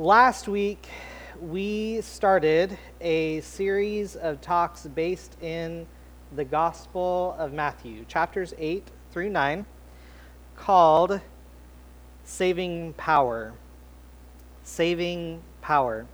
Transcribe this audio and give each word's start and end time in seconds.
Last 0.00 0.48
week, 0.48 0.88
we 1.42 2.00
started 2.00 2.78
a 3.02 3.42
series 3.42 4.16
of 4.16 4.40
talks 4.40 4.86
based 4.86 5.36
in 5.42 5.86
the 6.34 6.46
Gospel 6.46 7.36
of 7.38 7.52
Matthew, 7.52 8.06
chapters 8.06 8.54
8 8.56 8.88
through 9.12 9.28
9, 9.28 9.66
called 10.56 11.20
Saving 12.24 12.94
Power. 12.94 13.52
Saving 14.62 15.42
Power. 15.60 16.06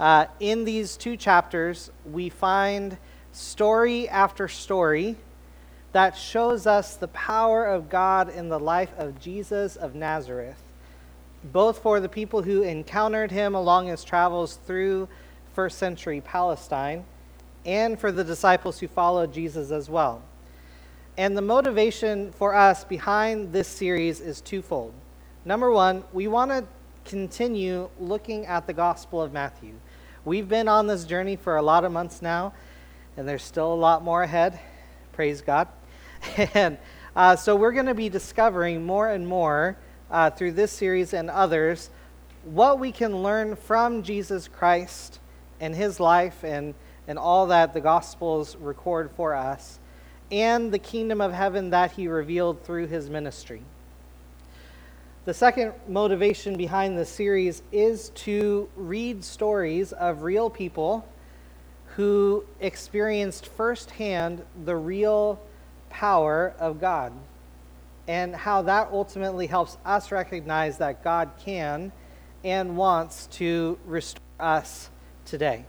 Uh, 0.00 0.26
in 0.40 0.64
these 0.64 0.96
two 0.96 1.16
chapters, 1.16 1.92
we 2.10 2.28
find 2.28 2.98
story 3.30 4.08
after 4.08 4.48
story 4.48 5.14
that 5.92 6.16
shows 6.16 6.66
us 6.66 6.96
the 6.96 7.06
power 7.06 7.64
of 7.64 7.88
God 7.88 8.30
in 8.30 8.48
the 8.48 8.58
life 8.58 8.90
of 8.98 9.20
Jesus 9.20 9.76
of 9.76 9.94
Nazareth 9.94 10.67
both 11.44 11.78
for 11.78 12.00
the 12.00 12.08
people 12.08 12.42
who 12.42 12.62
encountered 12.62 13.30
him 13.30 13.54
along 13.54 13.86
his 13.86 14.04
travels 14.04 14.58
through 14.66 15.08
first 15.54 15.78
century 15.78 16.20
Palestine 16.20 17.04
and 17.64 17.98
for 17.98 18.12
the 18.12 18.24
disciples 18.24 18.78
who 18.78 18.88
followed 18.88 19.32
Jesus 19.32 19.70
as 19.70 19.90
well. 19.90 20.22
And 21.16 21.36
the 21.36 21.42
motivation 21.42 22.32
for 22.32 22.54
us 22.54 22.84
behind 22.84 23.52
this 23.52 23.68
series 23.68 24.20
is 24.20 24.40
twofold. 24.40 24.94
Number 25.44 25.70
one, 25.70 26.04
we 26.12 26.28
want 26.28 26.50
to 26.50 26.64
continue 27.04 27.88
looking 27.98 28.46
at 28.46 28.66
the 28.66 28.72
Gospel 28.72 29.20
of 29.20 29.32
Matthew. 29.32 29.74
We've 30.24 30.48
been 30.48 30.68
on 30.68 30.86
this 30.86 31.04
journey 31.04 31.36
for 31.36 31.56
a 31.56 31.62
lot 31.62 31.84
of 31.84 31.90
months 31.90 32.22
now, 32.22 32.52
and 33.16 33.26
there's 33.26 33.42
still 33.42 33.72
a 33.72 33.74
lot 33.74 34.04
more 34.04 34.22
ahead. 34.22 34.60
Praise 35.12 35.40
God. 35.40 35.68
and 36.54 36.78
uh, 37.16 37.34
so 37.34 37.56
we're 37.56 37.72
going 37.72 37.86
to 37.86 37.94
be 37.94 38.08
discovering 38.08 38.84
more 38.84 39.08
and 39.08 39.26
more 39.26 39.76
uh, 40.10 40.30
through 40.30 40.52
this 40.52 40.72
series 40.72 41.12
and 41.12 41.30
others 41.30 41.90
what 42.44 42.78
we 42.78 42.92
can 42.92 43.22
learn 43.22 43.56
from 43.56 44.02
Jesus 44.02 44.48
Christ 44.48 45.18
and 45.60 45.74
his 45.74 46.00
life 46.00 46.44
and, 46.44 46.74
and 47.06 47.18
all 47.18 47.46
that 47.48 47.74
the 47.74 47.80
Gospels 47.80 48.56
record 48.56 49.10
for 49.16 49.34
us, 49.34 49.78
and 50.30 50.72
the 50.72 50.78
kingdom 50.78 51.20
of 51.20 51.32
heaven 51.32 51.70
that 51.70 51.92
he 51.92 52.08
revealed 52.08 52.62
through 52.62 52.86
his 52.86 53.10
ministry. 53.10 53.62
The 55.24 55.34
second 55.34 55.72
motivation 55.86 56.56
behind 56.56 56.96
this 56.96 57.10
series 57.10 57.62
is 57.70 58.10
to 58.10 58.68
read 58.76 59.24
stories 59.24 59.92
of 59.92 60.22
real 60.22 60.48
people 60.48 61.06
who 61.96 62.44
experienced 62.60 63.46
firsthand 63.46 64.42
the 64.64 64.76
real 64.76 65.40
power 65.90 66.54
of 66.58 66.80
God 66.80 67.12
and 68.08 68.34
how 68.34 68.62
that 68.62 68.88
ultimately 68.90 69.46
helps 69.46 69.76
us 69.84 70.10
recognize 70.10 70.78
that 70.78 71.04
God 71.04 71.30
can 71.38 71.92
and 72.42 72.76
wants 72.76 73.26
to 73.26 73.78
restore 73.84 74.22
us 74.40 74.88
today. 75.26 75.66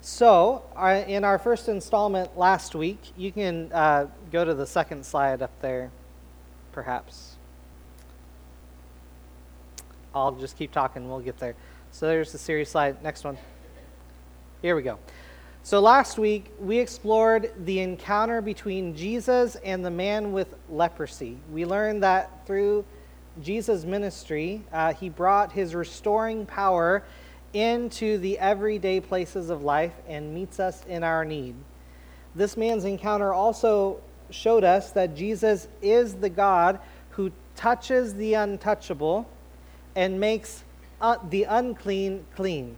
So, 0.00 0.62
in 1.08 1.24
our 1.24 1.38
first 1.38 1.68
installment 1.68 2.38
last 2.38 2.74
week, 2.74 3.00
you 3.16 3.32
can 3.32 3.72
uh, 3.72 4.06
go 4.30 4.44
to 4.44 4.54
the 4.54 4.66
second 4.66 5.04
slide 5.04 5.42
up 5.42 5.50
there, 5.60 5.90
perhaps. 6.70 7.36
I'll 10.14 10.32
just 10.32 10.56
keep 10.56 10.70
talking, 10.70 11.08
we'll 11.08 11.20
get 11.20 11.38
there. 11.38 11.56
So, 11.90 12.06
there's 12.06 12.30
the 12.30 12.38
series 12.38 12.68
slide. 12.70 13.02
Next 13.02 13.24
one. 13.24 13.36
Here 14.62 14.76
we 14.76 14.82
go. 14.82 14.98
So 15.62 15.80
last 15.80 16.18
week, 16.18 16.50
we 16.58 16.78
explored 16.78 17.52
the 17.64 17.80
encounter 17.80 18.40
between 18.40 18.96
Jesus 18.96 19.56
and 19.56 19.84
the 19.84 19.90
man 19.90 20.32
with 20.32 20.54
leprosy. 20.70 21.36
We 21.52 21.66
learned 21.66 22.02
that 22.02 22.46
through 22.46 22.84
Jesus' 23.42 23.84
ministry, 23.84 24.62
uh, 24.72 24.94
he 24.94 25.08
brought 25.08 25.52
his 25.52 25.74
restoring 25.74 26.46
power 26.46 27.04
into 27.52 28.18
the 28.18 28.38
everyday 28.38 29.00
places 29.00 29.50
of 29.50 29.62
life 29.62 29.92
and 30.06 30.34
meets 30.34 30.58
us 30.58 30.84
in 30.86 31.04
our 31.04 31.24
need. 31.24 31.54
This 32.34 32.56
man's 32.56 32.84
encounter 32.84 33.32
also 33.32 34.00
showed 34.30 34.64
us 34.64 34.92
that 34.92 35.16
Jesus 35.16 35.68
is 35.82 36.14
the 36.14 36.28
God 36.28 36.78
who 37.10 37.32
touches 37.56 38.14
the 38.14 38.34
untouchable 38.34 39.28
and 39.96 40.20
makes 40.20 40.62
uh, 41.00 41.16
the 41.28 41.44
unclean 41.44 42.24
clean. 42.36 42.76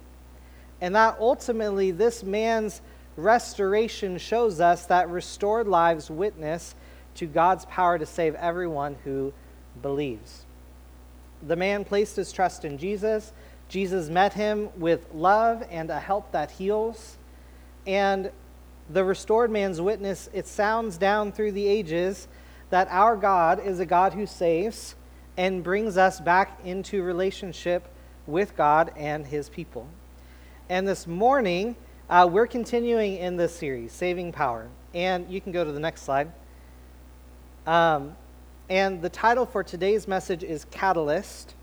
And 0.80 0.94
that 0.94 1.16
ultimately, 1.20 1.90
this 1.90 2.22
man's 2.22 2.80
restoration 3.16 4.18
shows 4.18 4.60
us 4.60 4.86
that 4.86 5.08
restored 5.10 5.68
lives 5.68 6.10
witness 6.10 6.74
to 7.16 7.26
God's 7.26 7.64
power 7.66 7.98
to 7.98 8.06
save 8.06 8.34
everyone 8.36 8.96
who 9.04 9.32
believes. 9.82 10.44
The 11.46 11.56
man 11.56 11.84
placed 11.84 12.16
his 12.16 12.32
trust 12.32 12.64
in 12.64 12.78
Jesus. 12.78 13.32
Jesus 13.68 14.08
met 14.08 14.34
him 14.34 14.70
with 14.76 15.06
love 15.14 15.66
and 15.70 15.90
a 15.90 16.00
help 16.00 16.32
that 16.32 16.50
heals. 16.50 17.18
And 17.86 18.30
the 18.88 19.04
restored 19.04 19.50
man's 19.50 19.80
witness, 19.80 20.28
it 20.32 20.46
sounds 20.46 20.96
down 20.96 21.32
through 21.32 21.52
the 21.52 21.66
ages 21.66 22.28
that 22.70 22.88
our 22.90 23.16
God 23.16 23.64
is 23.64 23.80
a 23.80 23.86
God 23.86 24.14
who 24.14 24.26
saves 24.26 24.94
and 25.36 25.62
brings 25.62 25.96
us 25.96 26.20
back 26.20 26.60
into 26.64 27.02
relationship 27.02 27.88
with 28.26 28.56
God 28.56 28.92
and 28.96 29.26
his 29.26 29.48
people. 29.48 29.86
And 30.70 30.86
this 30.86 31.04
morning, 31.04 31.74
uh, 32.08 32.28
we're 32.30 32.46
continuing 32.46 33.16
in 33.16 33.36
this 33.36 33.52
series, 33.52 33.90
Saving 33.90 34.30
Power. 34.30 34.68
And 34.94 35.28
you 35.28 35.40
can 35.40 35.50
go 35.50 35.64
to 35.64 35.72
the 35.72 35.80
next 35.80 36.02
slide. 36.02 36.30
Um, 37.66 38.14
and 38.68 39.02
the 39.02 39.08
title 39.08 39.46
for 39.46 39.64
today's 39.64 40.06
message 40.06 40.44
is 40.44 40.66
Catalyst. 40.66 41.56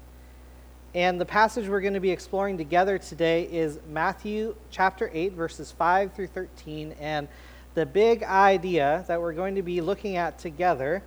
And 0.94 1.22
the 1.22 1.26
passage 1.26 1.70
we're 1.70 1.80
going 1.80 1.94
to 1.94 2.02
be 2.02 2.12
exploring 2.12 2.58
together 2.58 2.98
today 2.98 3.44
is 3.44 3.80
Matthew 3.90 4.58
chapter 4.72 5.10
8, 5.14 5.32
verses 5.32 5.72
5 5.72 6.12
through 6.12 6.28
13. 6.28 6.94
And 7.00 7.30
the 7.76 7.86
big 7.86 8.24
idea 8.24 9.06
that 9.08 9.22
we're 9.22 9.32
going 9.32 9.56
to 9.56 9.62
be 9.62 9.80
looking 9.80 10.18
at 10.18 10.38
together 10.38 11.02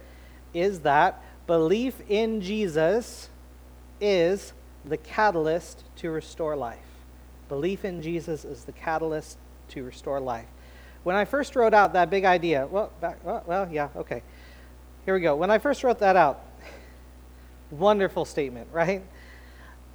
is 0.54 0.80
that 0.80 1.22
belief 1.46 2.00
in 2.08 2.40
Jesus 2.40 3.28
is 4.00 4.54
the 4.86 4.96
catalyst 4.96 5.84
to 5.96 6.10
restore 6.10 6.56
life. 6.56 6.89
Belief 7.50 7.84
in 7.84 8.00
Jesus 8.00 8.44
is 8.44 8.62
the 8.62 8.70
catalyst 8.70 9.36
to 9.70 9.82
restore 9.82 10.20
life. 10.20 10.46
When 11.02 11.16
I 11.16 11.24
first 11.24 11.56
wrote 11.56 11.74
out 11.74 11.94
that 11.94 12.08
big 12.08 12.24
idea, 12.24 12.68
well, 12.70 12.92
back, 13.00 13.18
well, 13.24 13.68
yeah, 13.72 13.88
okay. 13.96 14.22
Here 15.04 15.14
we 15.14 15.20
go. 15.20 15.34
When 15.34 15.50
I 15.50 15.58
first 15.58 15.82
wrote 15.82 15.98
that 15.98 16.14
out, 16.14 16.44
wonderful 17.72 18.24
statement, 18.24 18.68
right? 18.72 19.02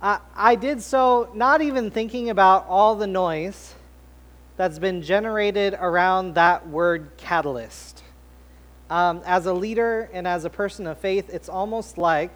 I, 0.02 0.20
I 0.36 0.56
did 0.56 0.82
so 0.82 1.30
not 1.34 1.62
even 1.62 1.92
thinking 1.92 2.30
about 2.30 2.66
all 2.68 2.94
the 2.96 3.08
noise 3.08 3.74
that's 4.58 4.78
been 4.78 5.02
generated 5.02 5.78
around 5.80 6.36
that 6.36 6.68
word 6.68 7.12
catalyst. 7.16 8.04
Um, 8.90 9.22
as 9.26 9.46
a 9.46 9.54
leader 9.54 10.10
and 10.12 10.28
as 10.28 10.44
a 10.44 10.50
person 10.50 10.88
of 10.88 10.98
faith, 10.98 11.30
it's 11.30 11.48
almost 11.48 11.98
like 11.98 12.32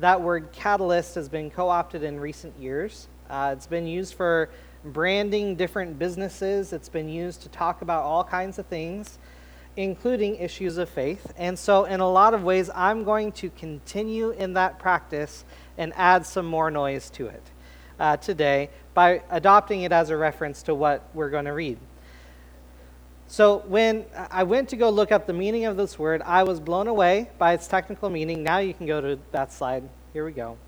that 0.00 0.22
word 0.22 0.48
catalyst 0.52 1.14
has 1.16 1.28
been 1.28 1.50
co 1.50 1.68
opted 1.68 2.02
in 2.02 2.18
recent 2.18 2.58
years. 2.58 3.08
Uh, 3.28 3.54
it's 3.56 3.66
been 3.66 3.86
used 3.86 4.14
for 4.14 4.48
branding 4.84 5.56
different 5.56 5.98
businesses, 5.98 6.72
it's 6.72 6.88
been 6.88 7.08
used 7.08 7.42
to 7.42 7.48
talk 7.48 7.82
about 7.82 8.04
all 8.04 8.22
kinds 8.22 8.58
of 8.58 8.66
things, 8.66 9.18
including 9.76 10.36
issues 10.36 10.78
of 10.78 10.88
faith. 10.88 11.32
And 11.36 11.58
so, 11.58 11.84
in 11.84 12.00
a 12.00 12.08
lot 12.08 12.34
of 12.34 12.42
ways, 12.44 12.70
I'm 12.74 13.04
going 13.04 13.32
to 13.32 13.50
continue 13.50 14.30
in 14.30 14.54
that 14.54 14.78
practice 14.78 15.44
and 15.76 15.92
add 15.96 16.24
some 16.24 16.46
more 16.46 16.70
noise 16.70 17.10
to 17.10 17.26
it 17.26 17.42
uh, 17.98 18.16
today 18.16 18.70
by 18.94 19.22
adopting 19.30 19.82
it 19.82 19.92
as 19.92 20.10
a 20.10 20.16
reference 20.16 20.62
to 20.64 20.74
what 20.74 21.08
we're 21.14 21.30
going 21.30 21.44
to 21.44 21.52
read. 21.52 21.78
So, 23.28 23.58
when 23.66 24.06
I 24.30 24.44
went 24.44 24.68
to 24.68 24.76
go 24.76 24.88
look 24.88 25.10
up 25.10 25.26
the 25.26 25.32
meaning 25.32 25.64
of 25.64 25.76
this 25.76 25.98
word, 25.98 26.22
I 26.22 26.44
was 26.44 26.60
blown 26.60 26.86
away 26.86 27.30
by 27.38 27.54
its 27.54 27.66
technical 27.66 28.08
meaning. 28.08 28.44
Now 28.44 28.58
you 28.58 28.72
can 28.72 28.86
go 28.86 29.00
to 29.00 29.18
that 29.32 29.52
slide. 29.52 29.88
Here 30.12 30.24
we 30.24 30.32
go. 30.32 30.58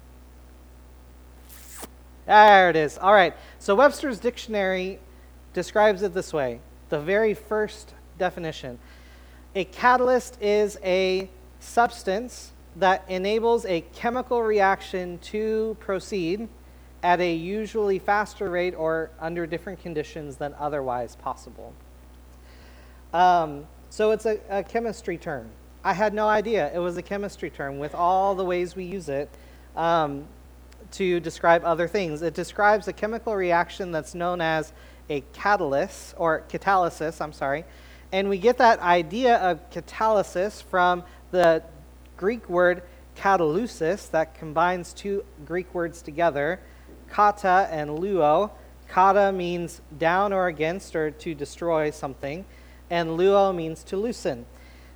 There 2.29 2.69
it 2.69 2.77
is. 2.77 2.99
All 2.99 3.15
right. 3.15 3.35
So 3.59 3.75
Webster's 3.75 4.19
dictionary 4.19 4.99
describes 5.55 6.03
it 6.03 6.13
this 6.13 6.31
way 6.33 6.61
the 6.91 7.01
very 7.01 7.33
first 7.33 7.95
definition 8.19 8.79
a 9.55 9.65
catalyst 9.65 10.41
is 10.43 10.79
a 10.85 11.29
substance 11.59 12.53
that 12.77 13.03
enables 13.09 13.65
a 13.65 13.81
chemical 13.95 14.43
reaction 14.43 15.19
to 15.19 15.75
proceed 15.81 16.49
at 17.03 17.19
a 17.21 17.35
usually 17.35 17.99
faster 17.99 18.51
rate 18.51 18.75
or 18.75 19.11
under 19.19 19.47
different 19.47 19.81
conditions 19.81 20.37
than 20.37 20.55
otherwise 20.59 21.17
possible. 21.17 21.73
Um, 23.15 23.67
so 23.89 24.11
it's 24.11 24.27
a, 24.27 24.39
a, 24.51 24.63
chemistry 24.63 25.17
term. 25.17 25.49
I 25.83 25.95
had 25.95 26.13
no 26.13 26.29
idea 26.29 26.71
it 26.75 26.79
was 26.79 26.99
a 26.99 27.03
chemistry 27.03 27.49
term 27.49 27.79
with 27.79 27.95
all 27.95 28.35
the 28.35 28.45
ways 28.45 28.77
we 28.77 28.85
use 28.85 29.09
it. 29.09 29.31
Um, 29.75 30.27
to 30.93 31.21
describe 31.21 31.65
other 31.65 31.89
things. 31.89 32.23
It 32.23 32.35
describes 32.35 32.89
a 32.89 32.93
chemical 32.93 33.35
reaction 33.35 33.93
that's 33.93 34.15
known 34.15 34.41
as 34.41 34.73
a 35.11 35.23
catalyst, 35.33 36.15
or 36.19 36.45
catalysis, 36.49 37.21
I'm 37.21 37.33
sorry. 37.33 37.65
And 38.13 38.29
we 38.29 38.39
get 38.39 38.59
that 38.59 38.81
idea 38.81 39.37
of 39.37 39.71
catalysis 39.71 40.63
from 40.63 41.03
the 41.31 41.63
Greek 42.17 42.49
word 42.49 42.83
catalysis 43.17 44.11
that 44.11 44.35
combines 44.35 44.93
two 44.93 45.25
Greek 45.45 45.73
words 45.75 46.03
together 46.03 46.61
kata 47.11 47.69
and 47.71 47.91
luo. 47.91 48.51
Kata 48.89 49.33
means 49.33 49.81
down 49.99 50.33
or 50.33 50.47
against 50.47 50.97
or 50.97 51.11
to 51.11 51.35
destroy 51.35 51.91
something, 51.91 52.45
and 52.91 53.11
luo 53.11 53.55
means 53.55 53.83
to 53.85 53.97
loosen. 53.97 54.47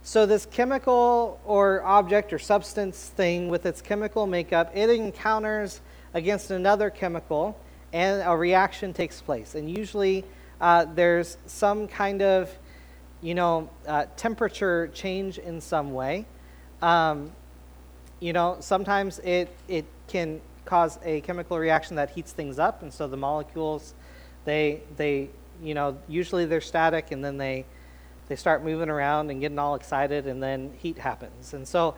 So, 0.04 0.26
this 0.26 0.46
chemical 0.46 1.40
or 1.44 1.82
object 1.84 2.32
or 2.32 2.38
substance 2.40 3.08
thing 3.10 3.48
with 3.48 3.66
its 3.66 3.80
chemical 3.80 4.26
makeup, 4.26 4.72
it 4.74 4.90
encounters 4.90 5.80
against 6.12 6.50
another 6.50 6.90
chemical 6.90 7.56
and 7.92 8.20
a 8.26 8.36
reaction 8.36 8.92
takes 8.92 9.20
place. 9.20 9.54
And 9.54 9.70
usually 9.70 10.24
uh, 10.60 10.86
there's 10.92 11.36
some 11.46 11.86
kind 11.86 12.20
of, 12.20 12.50
you 13.20 13.34
know, 13.34 13.70
uh, 13.86 14.06
temperature 14.16 14.90
change 14.92 15.38
in 15.38 15.60
some 15.60 15.92
way. 15.92 16.26
Um, 16.80 17.30
you 18.18 18.32
know, 18.32 18.56
sometimes 18.58 19.20
it, 19.20 19.54
it 19.68 19.84
can 20.08 20.40
cause 20.64 20.98
a 21.04 21.20
chemical 21.20 21.58
reaction 21.58 21.96
that 21.96 22.10
heats 22.10 22.32
things 22.32 22.58
up, 22.58 22.82
and 22.82 22.92
so 22.92 23.06
the 23.06 23.16
molecules, 23.16 23.94
they, 24.44 24.80
they, 24.96 25.30
you 25.62 25.74
know, 25.74 25.96
usually 26.08 26.44
they're 26.44 26.60
static, 26.60 27.12
and 27.12 27.24
then 27.24 27.36
they, 27.36 27.64
they 28.32 28.36
start 28.36 28.64
moving 28.64 28.88
around 28.88 29.28
and 29.28 29.42
getting 29.42 29.58
all 29.58 29.74
excited, 29.74 30.26
and 30.26 30.42
then 30.42 30.72
heat 30.78 30.96
happens. 30.96 31.52
And 31.52 31.68
so, 31.68 31.94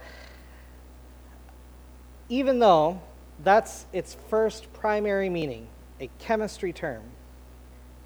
even 2.29 2.59
though 2.59 3.01
that's 3.45 3.87
its 3.93 4.17
first 4.29 4.73
primary 4.73 5.29
meaning, 5.29 5.69
a 6.01 6.11
chemistry 6.19 6.73
term. 6.73 7.03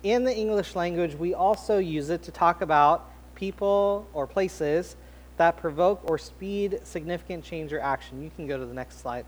In 0.02 0.24
the 0.24 0.36
English 0.36 0.76
language, 0.76 1.14
we 1.14 1.32
also 1.32 1.78
use 1.78 2.10
it 2.10 2.22
to 2.24 2.30
talk 2.30 2.60
about 2.60 3.10
people 3.34 4.06
or 4.12 4.26
places 4.26 4.94
that 5.38 5.56
provoke 5.56 6.02
or 6.04 6.18
speed 6.18 6.80
significant 6.84 7.42
change 7.42 7.72
or 7.72 7.80
action. 7.80 8.22
You 8.22 8.30
can 8.36 8.46
go 8.46 8.58
to 8.58 8.66
the 8.66 8.74
next 8.74 9.00
slide 9.00 9.24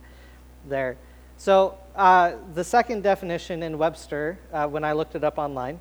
there. 0.69 0.99
So, 1.39 1.79
uh, 1.97 2.33
the 2.53 2.65
second 2.65 3.03
definition 3.03 3.63
in 3.63 3.79
Webster, 3.79 4.39
uh, 4.53 4.69
when 4.69 4.85
I 4.85 4.93
looked 4.93 5.15
it 5.15 5.25
up 5.25 5.39
online, 5.39 5.81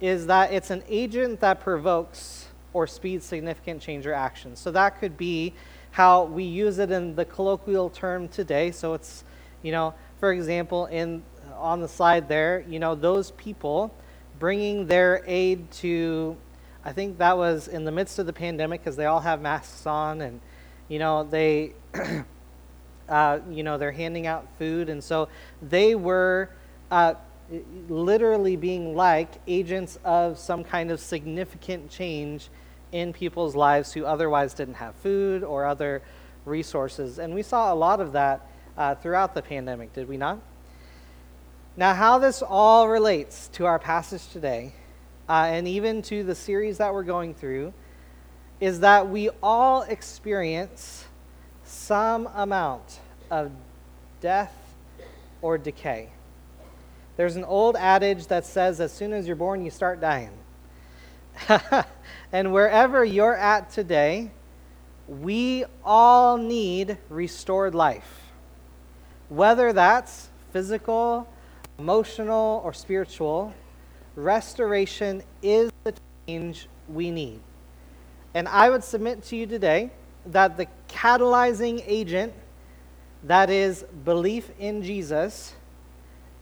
is 0.00 0.26
that 0.26 0.52
it's 0.52 0.70
an 0.70 0.82
agent 0.88 1.38
that 1.38 1.60
provokes 1.60 2.45
or 2.76 2.86
speed 2.86 3.22
significant 3.22 3.80
change 3.80 4.06
or 4.06 4.12
action. 4.12 4.54
So, 4.54 4.70
that 4.72 5.00
could 5.00 5.16
be 5.16 5.54
how 5.92 6.24
we 6.24 6.44
use 6.44 6.78
it 6.78 6.90
in 6.90 7.14
the 7.14 7.24
colloquial 7.24 7.88
term 7.88 8.28
today. 8.28 8.70
So, 8.70 8.92
it's, 8.94 9.24
you 9.62 9.72
know, 9.72 9.94
for 10.20 10.32
example, 10.32 10.86
in 10.86 11.22
on 11.56 11.80
the 11.80 11.88
slide 11.88 12.28
there, 12.28 12.64
you 12.68 12.78
know, 12.78 12.94
those 12.94 13.30
people 13.32 13.92
bringing 14.38 14.86
their 14.86 15.22
aid 15.26 15.70
to, 15.70 16.36
I 16.84 16.92
think 16.92 17.18
that 17.18 17.36
was 17.36 17.68
in 17.68 17.84
the 17.84 17.92
midst 17.92 18.18
of 18.18 18.26
the 18.26 18.32
pandemic 18.32 18.82
because 18.82 18.96
they 18.96 19.06
all 19.06 19.20
have 19.20 19.40
masks 19.40 19.86
on 19.86 20.20
and, 20.20 20.40
you 20.88 20.98
know, 20.98 21.24
they, 21.24 21.72
uh, 23.08 23.38
you 23.50 23.62
know, 23.62 23.78
they're 23.78 23.92
handing 23.92 24.26
out 24.26 24.46
food. 24.58 24.88
And 24.88 25.02
so 25.02 25.28
they 25.62 25.94
were 25.94 26.50
uh, 26.90 27.14
literally 27.88 28.56
being 28.56 28.94
like 28.94 29.40
agents 29.46 29.98
of 30.04 30.38
some 30.38 30.64
kind 30.64 30.90
of 30.90 31.00
significant 31.00 31.90
change 31.90 32.48
in 32.96 33.12
people's 33.12 33.54
lives 33.54 33.92
who 33.92 34.06
otherwise 34.06 34.54
didn't 34.54 34.74
have 34.74 34.94
food 34.96 35.44
or 35.44 35.66
other 35.66 36.02
resources. 36.46 37.18
And 37.18 37.34
we 37.34 37.42
saw 37.42 37.72
a 37.72 37.76
lot 37.76 38.00
of 38.00 38.12
that 38.12 38.48
uh, 38.78 38.94
throughout 38.94 39.34
the 39.34 39.42
pandemic, 39.42 39.92
did 39.92 40.08
we 40.08 40.16
not? 40.16 40.38
Now, 41.76 41.92
how 41.94 42.18
this 42.18 42.42
all 42.42 42.88
relates 42.88 43.48
to 43.48 43.66
our 43.66 43.78
passage 43.78 44.26
today, 44.32 44.72
uh, 45.28 45.46
and 45.50 45.68
even 45.68 46.00
to 46.02 46.24
the 46.24 46.34
series 46.34 46.78
that 46.78 46.94
we're 46.94 47.02
going 47.02 47.34
through, 47.34 47.74
is 48.60 48.80
that 48.80 49.10
we 49.10 49.28
all 49.42 49.82
experience 49.82 51.04
some 51.64 52.28
amount 52.34 53.00
of 53.30 53.52
death 54.22 54.54
or 55.42 55.58
decay. 55.58 56.08
There's 57.18 57.36
an 57.36 57.44
old 57.44 57.76
adage 57.76 58.28
that 58.28 58.46
says, 58.46 58.80
as 58.80 58.92
soon 58.92 59.12
as 59.12 59.26
you're 59.26 59.36
born, 59.36 59.62
you 59.62 59.70
start 59.70 60.00
dying. 60.00 60.30
and 62.32 62.52
wherever 62.52 63.04
you're 63.04 63.36
at 63.36 63.70
today, 63.70 64.30
we 65.08 65.64
all 65.84 66.36
need 66.36 66.98
restored 67.08 67.74
life. 67.74 68.30
Whether 69.28 69.72
that's 69.72 70.28
physical, 70.52 71.28
emotional, 71.78 72.60
or 72.64 72.72
spiritual, 72.72 73.54
restoration 74.14 75.22
is 75.42 75.70
the 75.84 75.94
change 76.26 76.68
we 76.88 77.10
need. 77.10 77.40
And 78.34 78.48
I 78.48 78.70
would 78.70 78.84
submit 78.84 79.22
to 79.24 79.36
you 79.36 79.46
today 79.46 79.90
that 80.26 80.56
the 80.56 80.66
catalyzing 80.88 81.82
agent 81.86 82.32
that 83.24 83.50
is 83.50 83.84
belief 84.04 84.50
in 84.58 84.82
Jesus 84.82 85.54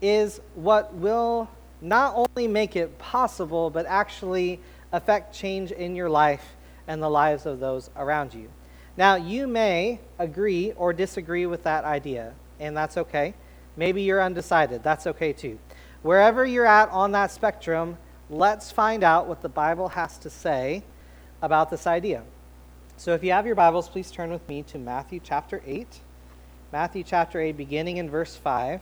is 0.01 0.39
what 0.55 0.93
will 0.93 1.49
not 1.81 2.13
only 2.15 2.47
make 2.47 2.75
it 2.75 2.97
possible, 2.99 3.69
but 3.69 3.85
actually 3.85 4.59
affect 4.95 5.35
change 5.35 5.71
in 5.71 5.95
your 5.95 6.09
life 6.09 6.55
and 6.87 7.01
the 7.03 7.09
lives 7.09 7.45
of 7.45 7.59
those 7.59 7.89
around 7.97 8.33
you. 8.33 8.49
Now, 8.97 9.15
you 9.15 9.45
may 9.45 9.99
agree 10.17 10.71
or 10.77 10.93
disagree 10.93 11.45
with 11.45 11.63
that 11.63 11.83
idea, 11.83 12.33
and 12.59 12.77
that's 12.77 12.97
okay. 12.97 13.33
Maybe 13.75 14.03
you're 14.03 14.23
undecided. 14.23 14.83
That's 14.83 15.05
okay 15.07 15.33
too. 15.33 15.59
Wherever 16.01 16.45
you're 16.45 16.65
at 16.65 16.89
on 16.91 17.11
that 17.11 17.31
spectrum, 17.31 17.97
let's 18.29 18.71
find 18.71 19.03
out 19.03 19.27
what 19.27 19.41
the 19.41 19.49
Bible 19.49 19.89
has 19.89 20.17
to 20.19 20.29
say 20.29 20.83
about 21.41 21.69
this 21.69 21.85
idea. 21.85 22.23
So 22.95 23.13
if 23.13 23.23
you 23.23 23.31
have 23.31 23.45
your 23.45 23.55
Bibles, 23.55 23.89
please 23.89 24.09
turn 24.09 24.31
with 24.31 24.47
me 24.47 24.63
to 24.63 24.77
Matthew 24.77 25.19
chapter 25.21 25.61
8. 25.65 25.99
Matthew 26.71 27.03
chapter 27.03 27.41
8, 27.41 27.57
beginning 27.57 27.97
in 27.97 28.09
verse 28.09 28.35
5. 28.35 28.79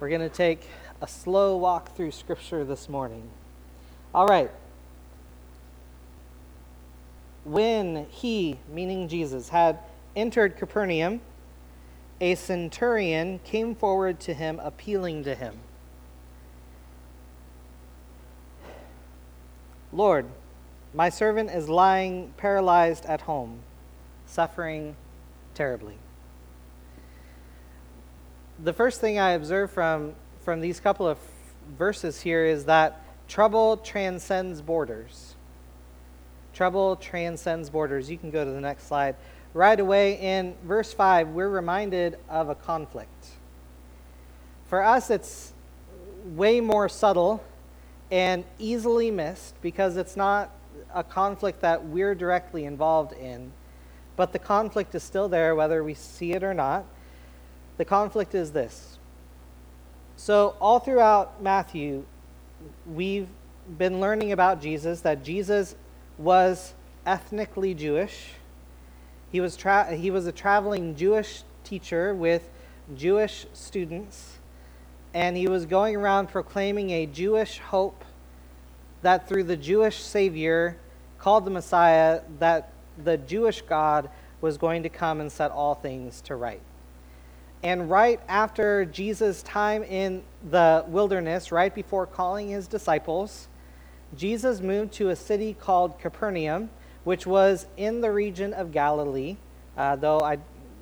We're 0.00 0.08
going 0.08 0.20
to 0.20 0.28
take 0.28 0.66
a 1.00 1.06
slow 1.06 1.56
walk 1.56 1.94
through 1.94 2.10
Scripture 2.10 2.64
this 2.64 2.88
morning. 2.88 3.30
All 4.12 4.26
right. 4.26 4.50
When 7.44 8.06
he, 8.10 8.58
meaning 8.70 9.08
Jesus, 9.08 9.48
had 9.48 9.78
entered 10.14 10.56
Capernaum, 10.56 11.20
a 12.20 12.34
centurion 12.34 13.40
came 13.44 13.74
forward 13.74 14.20
to 14.20 14.34
him, 14.34 14.60
appealing 14.60 15.24
to 15.24 15.34
him 15.34 15.60
Lord, 19.92 20.26
my 20.94 21.08
servant 21.08 21.50
is 21.50 21.68
lying 21.68 22.32
paralyzed 22.36 23.06
at 23.06 23.22
home, 23.22 23.60
suffering 24.26 24.94
terribly. 25.54 25.96
The 28.62 28.72
first 28.72 29.00
thing 29.00 29.18
I 29.18 29.32
observe 29.32 29.70
from, 29.72 30.14
from 30.42 30.60
these 30.60 30.78
couple 30.78 31.08
of 31.08 31.18
verses 31.76 32.20
here 32.20 32.44
is 32.44 32.66
that 32.66 33.02
trouble 33.26 33.78
transcends 33.78 34.62
borders. 34.62 35.29
Trouble 36.60 36.96
transcends 36.96 37.70
borders. 37.70 38.10
You 38.10 38.18
can 38.18 38.30
go 38.30 38.44
to 38.44 38.50
the 38.50 38.60
next 38.60 38.86
slide 38.86 39.16
right 39.54 39.80
away 39.80 40.18
in 40.20 40.54
verse 40.62 40.92
5, 40.92 41.28
we're 41.28 41.48
reminded 41.48 42.18
of 42.28 42.50
a 42.50 42.54
conflict. 42.54 43.28
For 44.66 44.82
us, 44.82 45.08
it's 45.08 45.54
way 46.22 46.60
more 46.60 46.86
subtle 46.90 47.42
and 48.10 48.44
easily 48.58 49.10
missed 49.10 49.54
because 49.62 49.96
it's 49.96 50.18
not 50.18 50.50
a 50.94 51.02
conflict 51.02 51.62
that 51.62 51.86
we're 51.86 52.14
directly 52.14 52.66
involved 52.66 53.14
in, 53.14 53.52
but 54.16 54.34
the 54.34 54.38
conflict 54.38 54.94
is 54.94 55.02
still 55.02 55.30
there 55.30 55.54
whether 55.54 55.82
we 55.82 55.94
see 55.94 56.32
it 56.32 56.44
or 56.44 56.52
not. 56.52 56.84
The 57.78 57.86
conflict 57.86 58.34
is 58.34 58.52
this. 58.52 58.98
So, 60.16 60.56
all 60.60 60.78
throughout 60.78 61.42
Matthew, 61.42 62.04
we've 62.84 63.28
been 63.78 63.98
learning 63.98 64.32
about 64.32 64.60
Jesus, 64.60 65.00
that 65.00 65.24
Jesus 65.24 65.74
was 66.20 66.74
ethnically 67.06 67.74
Jewish 67.74 68.34
he 69.30 69.40
was, 69.40 69.56
tra- 69.56 69.94
he 69.94 70.10
was 70.10 70.26
a 70.26 70.32
traveling 70.32 70.96
Jewish 70.96 71.44
teacher 71.62 72.14
with 72.14 72.48
Jewish 72.96 73.46
students, 73.52 74.38
and 75.14 75.36
he 75.36 75.46
was 75.46 75.66
going 75.66 75.94
around 75.96 76.28
proclaiming 76.28 76.90
a 76.90 77.06
Jewish 77.06 77.58
hope 77.58 78.04
that 79.02 79.28
through 79.28 79.44
the 79.44 79.56
Jewish 79.56 79.98
Savior, 79.98 80.76
called 81.18 81.44
the 81.44 81.50
Messiah, 81.50 82.22
that 82.38 82.72
the 83.02 83.18
Jewish 83.18 83.62
God 83.62 84.10
was 84.40 84.58
going 84.58 84.82
to 84.82 84.88
come 84.88 85.20
and 85.20 85.30
set 85.30 85.50
all 85.50 85.74
things 85.74 86.20
to 86.22 86.34
right. 86.34 86.60
And 87.62 87.90
right 87.90 88.20
after 88.26 88.84
Jesus' 88.86 89.42
time 89.42 89.84
in 89.84 90.22
the 90.50 90.84
wilderness, 90.88 91.52
right 91.52 91.74
before 91.74 92.06
calling 92.06 92.48
his 92.48 92.66
disciples, 92.66 93.48
Jesus 94.16 94.60
moved 94.60 94.92
to 94.94 95.10
a 95.10 95.16
city 95.16 95.54
called 95.54 95.98
Capernaum 95.98 96.70
which 97.04 97.26
was 97.26 97.66
in 97.76 98.00
the 98.00 98.10
region 98.10 98.52
of 98.52 98.72
Galilee, 98.72 99.36
uh, 99.76 99.96
though 99.96 100.20
I, 100.20 100.38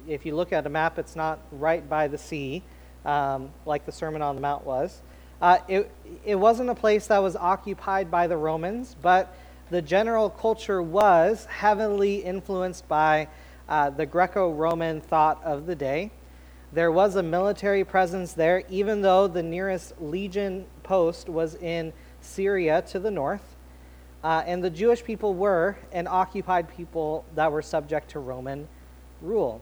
if 0.06 0.26
you 0.26 0.34
look 0.34 0.52
at 0.52 0.66
a 0.66 0.68
map, 0.68 0.98
it's 0.98 1.14
not 1.14 1.38
right 1.52 1.88
by 1.88 2.08
the 2.08 2.18
sea, 2.18 2.62
um, 3.04 3.50
like 3.64 3.86
the 3.86 3.92
Sermon 3.92 4.22
on 4.22 4.34
the 4.34 4.40
Mount 4.40 4.64
was. 4.64 5.00
Uh, 5.40 5.58
it, 5.68 5.90
it 6.24 6.34
wasn't 6.34 6.68
a 6.68 6.74
place 6.74 7.06
that 7.06 7.18
was 7.18 7.36
occupied 7.36 8.10
by 8.10 8.26
the 8.26 8.36
Romans, 8.36 8.96
but 9.00 9.34
the 9.70 9.80
general 9.80 10.30
culture 10.30 10.82
was 10.82 11.44
heavily 11.44 12.16
influenced 12.16 12.88
by 12.88 13.28
uh, 13.68 13.90
the 13.90 14.06
Greco 14.06 14.50
Roman 14.50 15.00
thought 15.00 15.42
of 15.44 15.66
the 15.66 15.76
day. 15.76 16.10
There 16.72 16.90
was 16.90 17.16
a 17.16 17.22
military 17.22 17.84
presence 17.84 18.32
there, 18.32 18.64
even 18.68 19.02
though 19.02 19.28
the 19.28 19.42
nearest 19.42 20.00
legion 20.00 20.66
post 20.82 21.28
was 21.28 21.54
in 21.54 21.92
Syria 22.20 22.82
to 22.88 22.98
the 22.98 23.10
north. 23.10 23.56
Uh, 24.22 24.42
and 24.46 24.62
the 24.64 24.70
Jewish 24.70 25.04
people 25.04 25.34
were 25.34 25.76
an 25.92 26.06
occupied 26.08 26.68
people 26.76 27.24
that 27.34 27.52
were 27.52 27.62
subject 27.62 28.10
to 28.10 28.18
Roman 28.18 28.68
rule. 29.22 29.60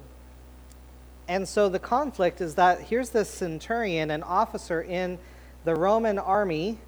And 1.28 1.46
so 1.48 1.68
the 1.68 1.78
conflict 1.78 2.40
is 2.40 2.54
that 2.54 2.80
here's 2.80 3.10
this 3.10 3.28
centurion, 3.28 4.10
an 4.10 4.22
officer 4.22 4.80
in 4.80 5.18
the 5.64 5.74
Roman 5.74 6.18
army, 6.18 6.78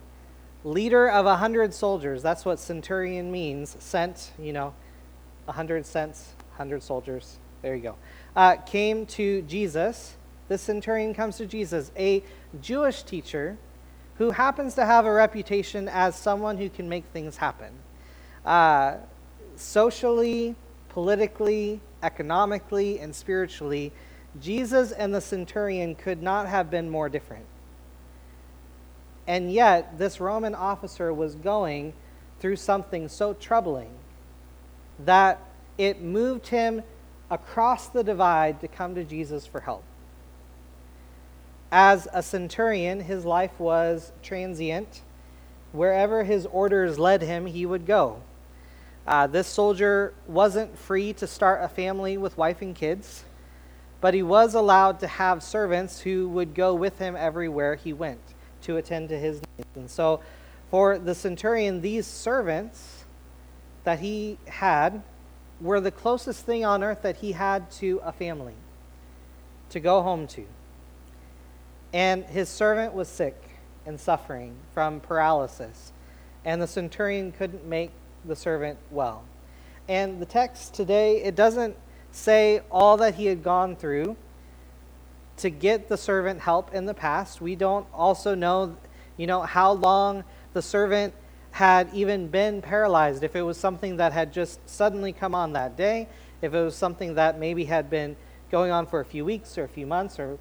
leader 0.64 1.10
of 1.10 1.26
a 1.26 1.36
hundred 1.36 1.74
soldiers. 1.74 2.22
That's 2.22 2.44
what 2.44 2.58
centurion 2.58 3.30
means. 3.30 3.76
Sent, 3.80 4.32
you 4.38 4.52
know, 4.52 4.74
a 5.46 5.52
hundred 5.52 5.84
cents, 5.84 6.34
hundred 6.56 6.82
soldiers. 6.82 7.38
There 7.62 7.74
you 7.74 7.82
go. 7.82 7.96
Uh, 8.36 8.56
came 8.56 9.06
to 9.06 9.42
Jesus. 9.42 10.14
This 10.48 10.62
centurion 10.62 11.12
comes 11.12 11.36
to 11.38 11.46
Jesus, 11.46 11.90
a 11.96 12.22
Jewish 12.62 13.02
teacher 13.02 13.58
who 14.18 14.30
happens 14.30 14.74
to 14.74 14.84
have 14.84 15.06
a 15.06 15.12
reputation 15.12 15.88
as 15.88 16.16
someone 16.16 16.58
who 16.58 16.68
can 16.68 16.88
make 16.88 17.04
things 17.12 17.36
happen. 17.36 17.72
Uh, 18.44 18.96
socially, 19.56 20.54
politically, 20.88 21.80
economically, 22.02 22.98
and 22.98 23.14
spiritually, 23.14 23.92
Jesus 24.40 24.92
and 24.92 25.14
the 25.14 25.20
centurion 25.20 25.94
could 25.94 26.22
not 26.22 26.48
have 26.48 26.70
been 26.70 26.90
more 26.90 27.08
different. 27.08 27.46
And 29.26 29.52
yet, 29.52 29.98
this 29.98 30.20
Roman 30.20 30.54
officer 30.54 31.12
was 31.12 31.34
going 31.34 31.92
through 32.40 32.56
something 32.56 33.08
so 33.08 33.34
troubling 33.34 33.90
that 35.04 35.40
it 35.76 36.00
moved 36.00 36.48
him 36.48 36.82
across 37.30 37.88
the 37.88 38.02
divide 38.02 38.60
to 38.60 38.68
come 38.68 38.94
to 38.94 39.04
Jesus 39.04 39.46
for 39.46 39.60
help. 39.60 39.84
As 41.70 42.08
a 42.12 42.22
centurion, 42.22 43.00
his 43.00 43.24
life 43.24 43.58
was 43.60 44.12
transient. 44.22 45.02
Wherever 45.72 46.24
his 46.24 46.46
orders 46.46 46.98
led 46.98 47.20
him, 47.20 47.46
he 47.46 47.66
would 47.66 47.84
go. 47.84 48.22
Uh, 49.06 49.26
this 49.26 49.46
soldier 49.46 50.14
wasn't 50.26 50.78
free 50.78 51.12
to 51.14 51.26
start 51.26 51.62
a 51.62 51.68
family 51.68 52.16
with 52.16 52.36
wife 52.38 52.62
and 52.62 52.74
kids, 52.74 53.24
but 54.00 54.14
he 54.14 54.22
was 54.22 54.54
allowed 54.54 55.00
to 55.00 55.06
have 55.06 55.42
servants 55.42 56.00
who 56.00 56.28
would 56.28 56.54
go 56.54 56.74
with 56.74 56.98
him 56.98 57.16
everywhere 57.16 57.74
he 57.74 57.92
went 57.92 58.20
to 58.62 58.76
attend 58.76 59.08
to 59.10 59.18
his 59.18 59.40
needs. 59.56 59.68
And 59.74 59.90
so, 59.90 60.20
for 60.70 60.98
the 60.98 61.14
centurion, 61.14 61.80
these 61.80 62.06
servants 62.06 63.04
that 63.84 64.00
he 64.00 64.38
had 64.46 65.02
were 65.60 65.80
the 65.80 65.90
closest 65.90 66.44
thing 66.44 66.64
on 66.64 66.82
earth 66.82 67.02
that 67.02 67.16
he 67.16 67.32
had 67.32 67.70
to 67.72 68.00
a 68.04 68.12
family 68.12 68.54
to 69.70 69.80
go 69.80 70.02
home 70.02 70.26
to. 70.28 70.46
And 71.92 72.24
his 72.24 72.48
servant 72.48 72.92
was 72.92 73.08
sick 73.08 73.36
and 73.86 73.98
suffering 73.98 74.54
from 74.74 75.00
paralysis, 75.00 75.92
and 76.44 76.60
the 76.60 76.66
centurion 76.66 77.32
couldn't 77.32 77.64
make 77.66 77.90
the 78.24 78.36
servant 78.36 78.78
well. 78.90 79.24
And 79.88 80.20
the 80.20 80.26
text 80.26 80.74
today, 80.74 81.22
it 81.22 81.34
doesn't 81.34 81.76
say 82.12 82.60
all 82.70 82.98
that 82.98 83.14
he 83.14 83.26
had 83.26 83.42
gone 83.42 83.76
through 83.76 84.16
to 85.38 85.50
get 85.50 85.88
the 85.88 85.96
servant 85.96 86.40
help 86.40 86.74
in 86.74 86.84
the 86.84 86.94
past. 86.94 87.40
We 87.40 87.56
don't 87.56 87.86
also 87.94 88.34
know, 88.34 88.76
you 89.16 89.26
know, 89.26 89.42
how 89.42 89.72
long 89.72 90.24
the 90.52 90.60
servant 90.60 91.14
had 91.52 91.88
even 91.94 92.28
been 92.28 92.60
paralyzed, 92.60 93.22
if 93.22 93.34
it 93.34 93.42
was 93.42 93.56
something 93.56 93.96
that 93.96 94.12
had 94.12 94.32
just 94.32 94.68
suddenly 94.68 95.12
come 95.12 95.34
on 95.34 95.54
that 95.54 95.76
day, 95.76 96.08
if 96.42 96.52
it 96.52 96.62
was 96.62 96.76
something 96.76 97.14
that 97.14 97.38
maybe 97.38 97.64
had 97.64 97.88
been 97.88 98.16
going 98.50 98.70
on 98.70 98.86
for 98.86 99.00
a 99.00 99.04
few 99.04 99.24
weeks 99.24 99.56
or 99.56 99.64
a 99.64 99.68
few 99.68 99.86
months 99.86 100.18
or, 100.18 100.38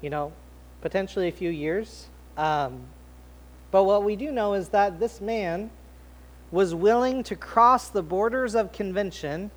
you 0.00 0.10
know, 0.10 0.32
potentially 0.82 1.28
a 1.28 1.32
few 1.32 1.50
years. 1.50 2.08
Um, 2.36 2.82
but 3.70 3.84
what 3.84 4.04
we 4.04 4.16
do 4.16 4.30
know 4.30 4.52
is 4.52 4.68
that 4.68 5.00
this 5.00 5.20
man 5.20 5.70
was 6.50 6.74
willing 6.74 7.22
to 7.22 7.34
cross 7.34 7.88
the 7.88 8.02
borders 8.02 8.54
of 8.54 8.72
convention 8.72 9.50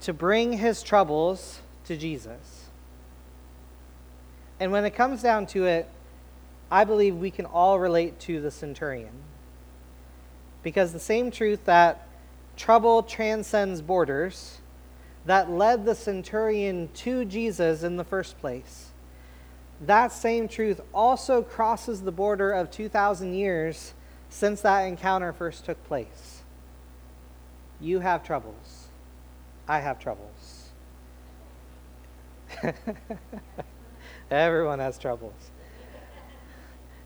to 0.00 0.12
bring 0.12 0.52
his 0.52 0.82
troubles 0.82 1.60
to 1.84 1.96
Jesus. 1.96 2.66
And 4.60 4.70
when 4.70 4.84
it 4.84 4.90
comes 4.90 5.22
down 5.22 5.46
to 5.46 5.66
it, 5.66 5.88
I 6.70 6.84
believe 6.84 7.16
we 7.16 7.30
can 7.30 7.46
all 7.46 7.80
relate 7.80 8.20
to 8.20 8.40
the 8.40 8.50
centurion. 8.50 9.22
Because 10.62 10.92
the 10.92 11.00
same 11.00 11.30
truth 11.30 11.64
that 11.64 12.06
trouble 12.56 13.02
transcends 13.02 13.80
borders, 13.80 14.58
that 15.24 15.50
led 15.50 15.84
the 15.84 15.94
centurion 15.94 16.88
to 16.94 17.24
Jesus 17.24 17.82
in 17.82 17.96
the 17.96 18.04
first 18.04 18.38
place, 18.38 18.87
that 19.82 20.12
same 20.12 20.48
truth 20.48 20.80
also 20.92 21.42
crosses 21.42 22.02
the 22.02 22.12
border 22.12 22.52
of 22.52 22.70
2,000 22.70 23.34
years 23.34 23.94
since 24.28 24.60
that 24.62 24.82
encounter 24.82 25.32
first 25.32 25.64
took 25.64 25.82
place. 25.84 26.42
You 27.80 28.00
have 28.00 28.24
troubles. 28.24 28.88
I 29.68 29.80
have 29.80 29.98
troubles. 29.98 30.68
Everyone 34.30 34.78
has 34.78 34.98
troubles. 34.98 35.50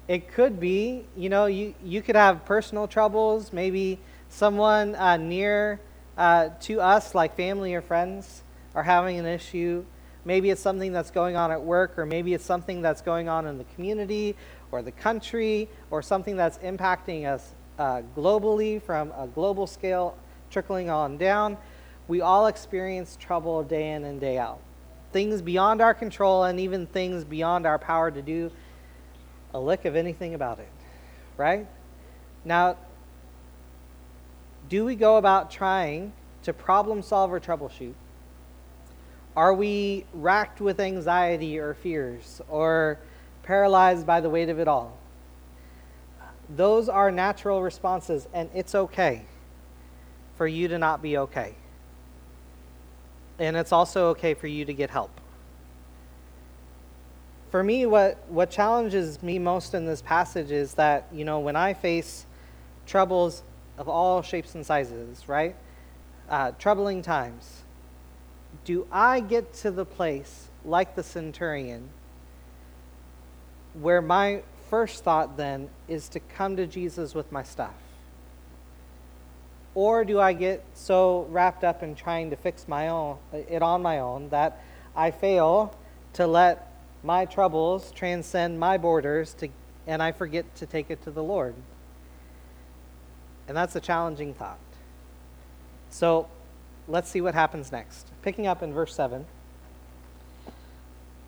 It 0.08 0.28
could 0.28 0.58
be, 0.58 1.04
you 1.16 1.28
know, 1.28 1.46
you, 1.46 1.74
you 1.84 2.02
could 2.02 2.16
have 2.16 2.44
personal 2.44 2.88
troubles, 2.88 3.52
maybe 3.52 3.98
someone 4.28 4.94
uh, 4.96 5.16
near 5.16 5.80
uh, 6.16 6.50
to 6.62 6.80
us, 6.80 7.14
like 7.14 7.36
family 7.36 7.74
or 7.74 7.82
friends, 7.82 8.42
are 8.74 8.82
having 8.82 9.18
an 9.18 9.26
issue. 9.26 9.84
Maybe 10.24 10.50
it's 10.50 10.60
something 10.60 10.92
that's 10.92 11.10
going 11.10 11.36
on 11.36 11.50
at 11.50 11.62
work, 11.62 11.98
or 11.98 12.06
maybe 12.06 12.34
it's 12.34 12.44
something 12.44 12.80
that's 12.80 13.02
going 13.02 13.28
on 13.28 13.46
in 13.46 13.58
the 13.58 13.64
community 13.74 14.36
or 14.70 14.82
the 14.82 14.92
country, 14.92 15.68
or 15.90 16.00
something 16.00 16.36
that's 16.36 16.58
impacting 16.58 17.26
us 17.26 17.52
uh, 17.78 18.02
globally 18.16 18.80
from 18.80 19.12
a 19.18 19.26
global 19.26 19.66
scale, 19.66 20.16
trickling 20.50 20.88
on 20.88 21.18
down. 21.18 21.58
We 22.08 22.20
all 22.20 22.46
experience 22.46 23.16
trouble 23.20 23.62
day 23.62 23.92
in 23.92 24.04
and 24.04 24.20
day 24.20 24.38
out 24.38 24.60
things 25.12 25.42
beyond 25.42 25.80
our 25.80 25.94
control 25.94 26.44
and 26.44 26.58
even 26.58 26.86
things 26.86 27.24
beyond 27.24 27.66
our 27.66 27.78
power 27.78 28.10
to 28.10 28.22
do 28.22 28.50
a 29.54 29.60
lick 29.60 29.84
of 29.84 29.94
anything 29.94 30.34
about 30.34 30.58
it, 30.58 30.68
right? 31.36 31.66
Now, 32.44 32.78
do 34.68 34.84
we 34.84 34.96
go 34.96 35.18
about 35.18 35.50
trying 35.50 36.14
to 36.44 36.52
problem 36.52 37.02
solve 37.02 37.32
or 37.32 37.38
troubleshoot? 37.38 37.92
Are 39.36 39.54
we 39.54 40.04
racked 40.12 40.60
with 40.60 40.80
anxiety 40.80 41.58
or 41.58 41.74
fears 41.74 42.40
or 42.48 42.98
paralyzed 43.42 44.06
by 44.06 44.20
the 44.20 44.30
weight 44.30 44.48
of 44.48 44.58
it 44.58 44.68
all? 44.68 44.98
Those 46.48 46.88
are 46.88 47.10
natural 47.10 47.62
responses, 47.62 48.28
and 48.34 48.50
it's 48.54 48.74
okay 48.74 49.22
for 50.36 50.46
you 50.46 50.68
to 50.68 50.78
not 50.78 51.00
be 51.00 51.16
okay 51.16 51.54
and 53.42 53.56
it's 53.56 53.72
also 53.72 54.08
okay 54.08 54.34
for 54.34 54.46
you 54.46 54.64
to 54.64 54.72
get 54.72 54.90
help. 54.90 55.10
For 57.50 57.62
me, 57.62 57.84
what, 57.86 58.24
what 58.28 58.50
challenges 58.50 59.22
me 59.22 59.38
most 59.38 59.74
in 59.74 59.84
this 59.84 60.00
passage 60.00 60.50
is 60.50 60.74
that, 60.74 61.08
you 61.12 61.24
know, 61.24 61.40
when 61.40 61.56
I 61.56 61.74
face 61.74 62.24
troubles 62.86 63.42
of 63.76 63.88
all 63.88 64.22
shapes 64.22 64.54
and 64.54 64.64
sizes, 64.64 65.28
right? 65.28 65.54
Uh, 66.30 66.52
troubling 66.52 67.02
times, 67.02 67.61
do 68.64 68.86
I 68.90 69.20
get 69.20 69.52
to 69.54 69.70
the 69.70 69.84
place, 69.84 70.48
like 70.64 70.94
the 70.94 71.02
centurion, 71.02 71.88
where 73.80 74.02
my 74.02 74.42
first 74.68 75.02
thought 75.04 75.36
then 75.36 75.68
is 75.88 76.08
to 76.10 76.20
come 76.20 76.56
to 76.56 76.66
Jesus 76.66 77.14
with 77.14 77.30
my 77.32 77.42
stuff? 77.42 77.74
Or 79.74 80.04
do 80.04 80.20
I 80.20 80.34
get 80.34 80.64
so 80.74 81.26
wrapped 81.30 81.64
up 81.64 81.82
in 81.82 81.94
trying 81.94 82.30
to 82.30 82.36
fix 82.36 82.68
my 82.68 82.88
own 82.88 83.18
uh, 83.32 83.38
it 83.38 83.62
on 83.62 83.80
my 83.80 84.00
own 84.00 84.28
that 84.28 84.62
I 84.94 85.10
fail 85.10 85.74
to 86.14 86.26
let 86.26 86.72
my 87.02 87.24
troubles 87.24 87.90
transcend 87.92 88.60
my 88.60 88.76
borders 88.76 89.34
to, 89.34 89.48
and 89.86 90.02
I 90.02 90.12
forget 90.12 90.54
to 90.56 90.66
take 90.66 90.90
it 90.90 91.02
to 91.04 91.10
the 91.10 91.22
Lord? 91.22 91.54
And 93.48 93.56
that's 93.56 93.74
a 93.74 93.80
challenging 93.80 94.34
thought. 94.34 94.58
So 95.88 96.28
let's 96.86 97.08
see 97.08 97.20
what 97.20 97.34
happens 97.34 97.72
next. 97.72 98.11
Picking 98.22 98.46
up 98.46 98.62
in 98.62 98.72
verse 98.72 98.94
7. 98.94 99.26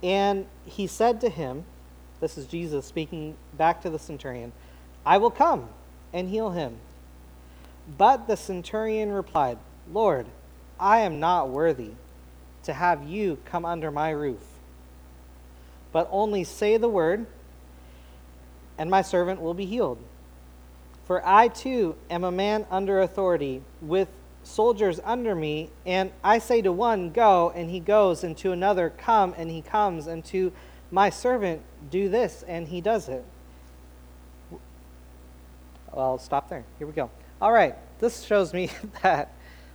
And 0.02 0.46
he 0.64 0.86
said 0.86 1.20
to 1.22 1.28
him, 1.28 1.64
This 2.20 2.38
is 2.38 2.46
Jesus 2.46 2.86
speaking 2.86 3.36
back 3.56 3.82
to 3.82 3.90
the 3.90 3.98
centurion, 3.98 4.52
I 5.04 5.18
will 5.18 5.30
come 5.30 5.68
and 6.12 6.28
heal 6.28 6.50
him. 6.50 6.76
But 7.98 8.26
the 8.26 8.36
centurion 8.36 9.12
replied, 9.12 9.58
Lord, 9.92 10.26
I 10.78 11.00
am 11.00 11.20
not 11.20 11.50
worthy 11.50 11.92
to 12.64 12.72
have 12.72 13.06
you 13.06 13.38
come 13.44 13.64
under 13.64 13.90
my 13.90 14.10
roof. 14.10 14.42
But 15.92 16.08
only 16.10 16.44
say 16.44 16.76
the 16.76 16.88
word, 16.88 17.26
and 18.78 18.90
my 18.90 19.02
servant 19.02 19.40
will 19.40 19.54
be 19.54 19.66
healed. 19.66 19.98
For 21.04 21.26
I 21.26 21.48
too 21.48 21.96
am 22.10 22.24
a 22.24 22.32
man 22.32 22.66
under 22.70 23.00
authority, 23.00 23.62
with 23.80 24.08
soldiers 24.44 25.00
under 25.04 25.34
me, 25.34 25.70
and 25.84 26.12
I 26.22 26.38
say 26.38 26.62
to 26.62 26.72
one, 26.72 27.10
Go, 27.10 27.52
and 27.54 27.70
he 27.70 27.80
goes, 27.80 28.22
and 28.24 28.36
to 28.38 28.52
another, 28.52 28.90
Come, 28.90 29.34
and 29.36 29.50
he 29.50 29.62
comes, 29.62 30.06
and 30.06 30.24
to 30.26 30.52
my 30.90 31.10
servant, 31.10 31.62
Do 31.90 32.08
this, 32.08 32.44
and 32.46 32.68
he 32.68 32.80
does 32.80 33.08
it. 33.08 33.24
Well, 35.92 36.18
stop 36.18 36.48
there. 36.48 36.64
Here 36.78 36.86
we 36.86 36.92
go. 36.92 37.10
All 37.40 37.52
right, 37.52 37.76
this 37.98 38.22
shows 38.22 38.52
me 38.52 38.70
that 39.02 39.32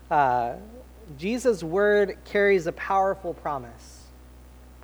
uh, 0.09 0.55
Jesus' 1.17 1.63
word 1.63 2.17
carries 2.25 2.67
a 2.67 2.71
powerful 2.71 3.33
promise. 3.33 4.03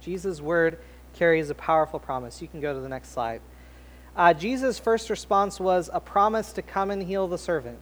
Jesus' 0.01 0.41
word 0.41 0.79
carries 1.13 1.49
a 1.49 1.55
powerful 1.55 1.99
promise. 1.99 2.41
You 2.41 2.47
can 2.47 2.61
go 2.61 2.73
to 2.73 2.79
the 2.79 2.89
next 2.89 3.11
slide. 3.11 3.41
Uh, 4.15 4.33
Jesus' 4.33 4.79
first 4.79 5.09
response 5.09 5.59
was 5.59 5.89
a 5.91 5.99
promise 5.99 6.53
to 6.53 6.61
come 6.61 6.89
and 6.89 7.03
heal 7.03 7.27
the 7.27 7.37
servant. 7.37 7.79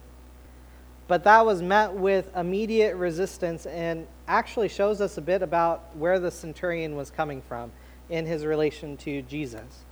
But 1.06 1.24
that 1.24 1.44
was 1.44 1.60
met 1.60 1.92
with 1.92 2.34
immediate 2.34 2.96
resistance 2.96 3.66
and 3.66 4.06
actually 4.26 4.68
shows 4.68 5.00
us 5.00 5.18
a 5.18 5.20
bit 5.20 5.42
about 5.42 5.94
where 5.96 6.18
the 6.18 6.30
centurion 6.30 6.96
was 6.96 7.10
coming 7.10 7.42
from 7.42 7.72
in 8.08 8.24
his 8.26 8.44
relation 8.44 8.96
to 8.98 9.22
Jesus. 9.22 9.84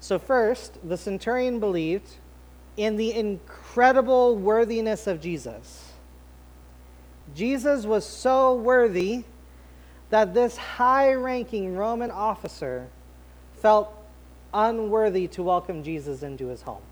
So, 0.00 0.18
first, 0.18 0.78
the 0.86 0.96
centurion 0.96 1.60
believed 1.60 2.08
in 2.76 2.96
the 2.96 3.12
incredible 3.12 4.36
worthiness 4.36 5.06
of 5.06 5.20
Jesus. 5.20 5.92
Jesus 7.34 7.86
was 7.86 8.04
so 8.04 8.54
worthy 8.54 9.24
that 10.10 10.34
this 10.34 10.56
high 10.56 11.14
ranking 11.14 11.76
Roman 11.76 12.10
officer 12.10 12.88
felt 13.54 13.96
unworthy 14.52 15.26
to 15.28 15.42
welcome 15.42 15.82
Jesus 15.82 16.22
into 16.22 16.48
his 16.48 16.62
home. 16.62 16.82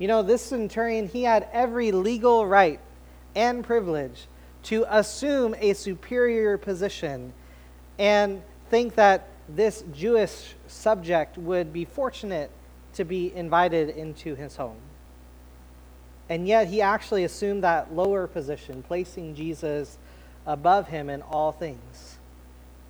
You 0.00 0.08
know, 0.08 0.22
this 0.22 0.40
centurion, 0.40 1.08
he 1.08 1.24
had 1.24 1.46
every 1.52 1.92
legal 1.92 2.46
right 2.46 2.80
and 3.36 3.62
privilege 3.62 4.26
to 4.64 4.86
assume 4.88 5.54
a 5.58 5.74
superior 5.74 6.56
position 6.56 7.34
and 7.98 8.42
think 8.70 8.94
that 8.94 9.28
this 9.46 9.84
Jewish 9.92 10.54
subject 10.66 11.36
would 11.36 11.70
be 11.70 11.84
fortunate 11.84 12.50
to 12.94 13.04
be 13.04 13.34
invited 13.34 13.90
into 13.90 14.34
his 14.34 14.56
home. 14.56 14.78
And 16.30 16.48
yet 16.48 16.68
he 16.68 16.80
actually 16.80 17.24
assumed 17.24 17.62
that 17.64 17.94
lower 17.94 18.26
position, 18.26 18.82
placing 18.82 19.34
Jesus 19.34 19.98
above 20.46 20.88
him 20.88 21.10
in 21.10 21.20
all 21.20 21.52
things. 21.52 22.16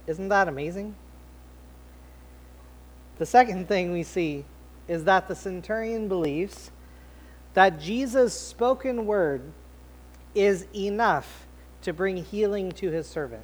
Isn't 0.07 0.29
that 0.29 0.47
amazing? 0.47 0.95
The 3.19 3.27
second 3.27 3.67
thing 3.67 3.91
we 3.91 4.05
see 4.05 4.45
is 4.87 5.05
that 5.05 5.27
the 5.27 5.35
centurion 5.35 6.07
believes 6.07 6.71
that 7.55 7.81
Jesus' 7.81 8.39
spoken 8.39 9.07
word 9.07 9.43
is 10.35 10.67
enough 10.75 11.47
to 11.83 11.93
bring 11.93 12.19
healing 12.19 12.73
to 12.73 12.91
his 12.91 13.07
servant. 13.07 13.43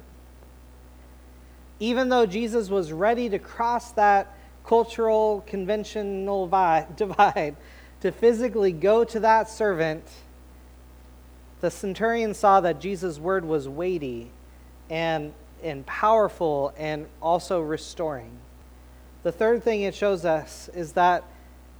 Even 1.79 2.09
though 2.09 2.25
Jesus 2.25 2.69
was 2.69 2.91
ready 2.91 3.29
to 3.29 3.39
cross 3.39 3.91
that 3.93 4.33
cultural, 4.65 5.43
conventional 5.47 6.47
divide 6.95 7.55
to 8.01 8.11
physically 8.11 8.71
go 8.71 9.03
to 9.03 9.19
that 9.19 9.49
servant, 9.49 10.03
the 11.61 11.71
centurion 11.71 12.33
saw 12.33 12.61
that 12.61 12.79
Jesus' 12.79 13.17
word 13.17 13.43
was 13.43 13.67
weighty 13.67 14.29
and, 14.89 15.33
and 15.63 15.85
powerful 15.85 16.73
and 16.77 17.07
also 17.21 17.59
restoring. 17.59 18.31
The 19.23 19.31
third 19.31 19.63
thing 19.63 19.81
it 19.81 19.95
shows 19.95 20.23
us 20.23 20.69
is 20.73 20.93
that 20.93 21.23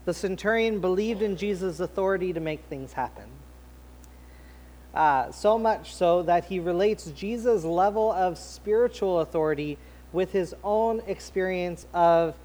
the 0.07 0.13
centurion 0.13 0.79
believed 0.79 1.21
in 1.21 1.35
Jesus' 1.35 1.81
authority 1.81 2.31
to 2.31 2.39
make 2.39 2.63
things 2.69 2.93
happen. 2.93 3.25
Uh, 4.93 5.29
so 5.33 5.59
much 5.59 5.93
so 5.93 6.23
that 6.23 6.45
he 6.45 6.61
relates 6.61 7.11
Jesus' 7.11 7.65
level 7.65 8.13
of 8.13 8.37
spiritual 8.37 9.19
authority 9.19 9.77
with 10.13 10.31
his 10.31 10.55
own 10.63 11.01
experience 11.07 11.87
of 11.93 12.35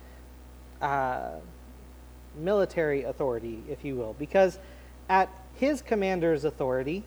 uh, 0.81 1.35
military 2.37 3.05
authority, 3.05 3.63
if 3.71 3.85
you 3.85 3.95
will, 3.95 4.17
because 4.19 4.59
at 5.09 5.29
his 5.55 5.83
commander's 5.83 6.45
authority, 6.45 7.05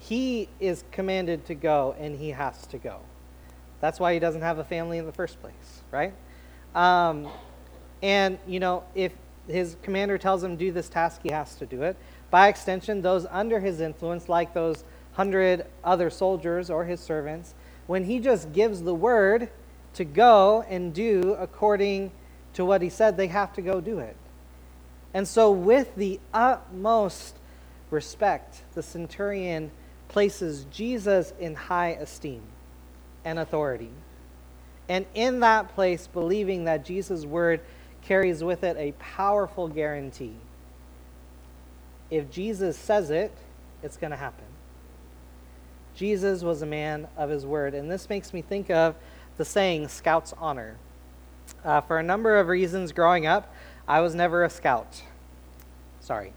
he 0.00 0.48
is 0.58 0.82
commanded 0.90 1.46
to 1.46 1.54
go 1.54 1.94
and 2.00 2.18
he 2.18 2.30
has 2.30 2.66
to 2.66 2.78
go. 2.78 2.98
That's 3.80 4.00
why 4.00 4.12
he 4.12 4.18
doesn't 4.18 4.42
have 4.42 4.58
a 4.58 4.64
family 4.64 4.98
in 4.98 5.06
the 5.06 5.12
first 5.12 5.40
place, 5.40 5.82
right? 5.92 6.14
Um, 6.74 7.28
and, 8.02 8.40
you 8.44 8.58
know, 8.58 8.82
if 8.96 9.12
his 9.48 9.76
commander 9.82 10.18
tells 10.18 10.44
him 10.44 10.56
do 10.56 10.70
this 10.70 10.88
task, 10.88 11.20
he 11.22 11.30
has 11.30 11.56
to 11.56 11.66
do 11.66 11.82
it. 11.82 11.96
By 12.30 12.48
extension, 12.48 13.02
those 13.02 13.26
under 13.30 13.60
his 13.60 13.80
influence, 13.80 14.28
like 14.28 14.54
those 14.54 14.84
hundred 15.12 15.66
other 15.82 16.10
soldiers 16.10 16.70
or 16.70 16.84
his 16.84 17.00
servants, 17.00 17.54
when 17.86 18.04
he 18.04 18.20
just 18.20 18.52
gives 18.52 18.82
the 18.82 18.94
word 18.94 19.48
to 19.94 20.04
go 20.04 20.64
and 20.68 20.94
do 20.94 21.34
according 21.38 22.12
to 22.54 22.64
what 22.64 22.82
he 22.82 22.90
said, 22.90 23.16
they 23.16 23.26
have 23.28 23.52
to 23.54 23.62
go 23.62 23.80
do 23.80 23.98
it. 23.98 24.16
And 25.14 25.26
so, 25.26 25.50
with 25.50 25.94
the 25.96 26.20
utmost 26.34 27.36
respect, 27.90 28.62
the 28.74 28.82
centurion 28.82 29.70
places 30.08 30.66
Jesus 30.70 31.32
in 31.40 31.54
high 31.54 31.90
esteem 31.90 32.42
and 33.24 33.38
authority. 33.38 33.90
And 34.88 35.06
in 35.14 35.40
that 35.40 35.74
place, 35.74 36.06
believing 36.06 36.64
that 36.64 36.84
Jesus' 36.84 37.26
word 37.26 37.60
carries 38.02 38.42
with 38.42 38.64
it 38.64 38.76
a 38.76 38.92
powerful 38.98 39.68
guarantee. 39.68 40.36
If 42.10 42.30
Jesus 42.30 42.76
says 42.78 43.10
it, 43.10 43.32
it's 43.82 43.96
going 43.96 44.10
to 44.10 44.16
happen. 44.16 44.44
Jesus 45.94 46.42
was 46.42 46.62
a 46.62 46.66
man 46.66 47.08
of 47.16 47.28
his 47.28 47.44
word. 47.44 47.74
And 47.74 47.90
this 47.90 48.08
makes 48.08 48.32
me 48.32 48.40
think 48.40 48.70
of 48.70 48.94
the 49.36 49.44
saying, 49.44 49.88
Scout's 49.88 50.32
honor. 50.38 50.76
Uh, 51.64 51.80
for 51.80 51.98
a 51.98 52.02
number 52.02 52.38
of 52.38 52.48
reasons 52.48 52.92
growing 52.92 53.26
up, 53.26 53.52
I 53.86 54.00
was 54.00 54.14
never 54.14 54.44
a 54.44 54.50
scout. 54.50 55.02
Sorry. 56.00 56.32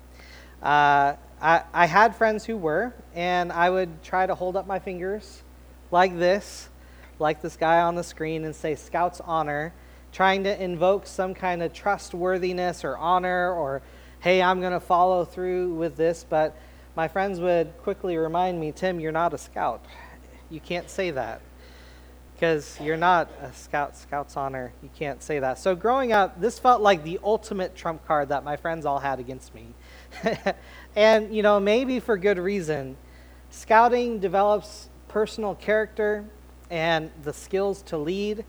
Uh, 0.62 1.15
I, 1.41 1.63
I 1.74 1.86
had 1.86 2.15
friends 2.15 2.45
who 2.45 2.58
were, 2.58 2.93
and 3.13 3.52
I 3.52 3.69
would 3.69 4.04
try 4.04 4.26
to 4.26 4.36
hold 4.36 4.56
up 4.56 4.67
my 4.67 4.80
fingers 4.80 5.43
like 5.91 6.17
this, 6.17 6.69
like 7.19 7.41
this 7.41 7.56
guy 7.56 7.82
on 7.82 7.95
the 7.95 8.04
screen, 8.04 8.45
and 8.45 8.56
say, 8.56 8.76
Scout's 8.76 9.21
honor, 9.21 9.74
trying 10.12 10.43
to 10.43 10.63
invoke 10.63 11.08
some 11.08 11.34
kind 11.34 11.63
of 11.63 11.74
trustworthiness 11.74 12.84
or 12.84 12.97
honor, 12.97 13.54
or, 13.54 13.82
hey, 14.19 14.41
I'm 14.41 14.60
going 14.60 14.74
to 14.74 14.80
follow 14.80 15.26
through 15.26 15.74
with 15.76 15.97
this. 15.97 16.26
But 16.28 16.56
my 16.95 17.08
friends 17.08 17.39
would 17.39 17.74
quickly 17.82 18.17
remind 18.17 18.60
me, 18.60 18.71
Tim, 18.71 19.00
you're 19.00 19.12
not 19.12 19.34
a 19.34 19.38
scout. 19.38 19.84
You 20.50 20.60
can't 20.60 20.89
say 20.89 21.12
that 21.12 21.41
because 22.41 22.80
you're 22.82 22.97
not 22.97 23.30
a 23.39 23.54
scout 23.54 23.95
scout's 23.95 24.36
honor 24.36 24.74
you 24.82 24.89
can't 24.97 25.21
say 25.21 25.38
that 25.38 25.60
so 25.60 25.76
growing 25.76 26.12
up 26.12 26.41
this 26.41 26.58
felt 26.58 26.82
like 26.82 27.04
the 27.04 27.19
ultimate 27.24 27.76
trump 27.76 28.04
card 28.08 28.30
that 28.30 28.43
my 28.43 28.58
friends 28.58 28.84
all 28.84 28.97
had 28.97 29.19
against 29.19 29.54
me 29.54 29.67
and 30.95 31.36
you 31.36 31.43
know 31.43 31.60
maybe 31.60 32.00
for 32.00 32.17
good 32.17 32.39
reason 32.39 32.97
scouting 33.52 34.17
develops 34.17 34.89
personal 35.08 35.54
character 35.54 36.26
and 36.71 37.12
the 37.21 37.32
skills 37.32 37.84
to 37.84 37.95
lead 37.95 38.43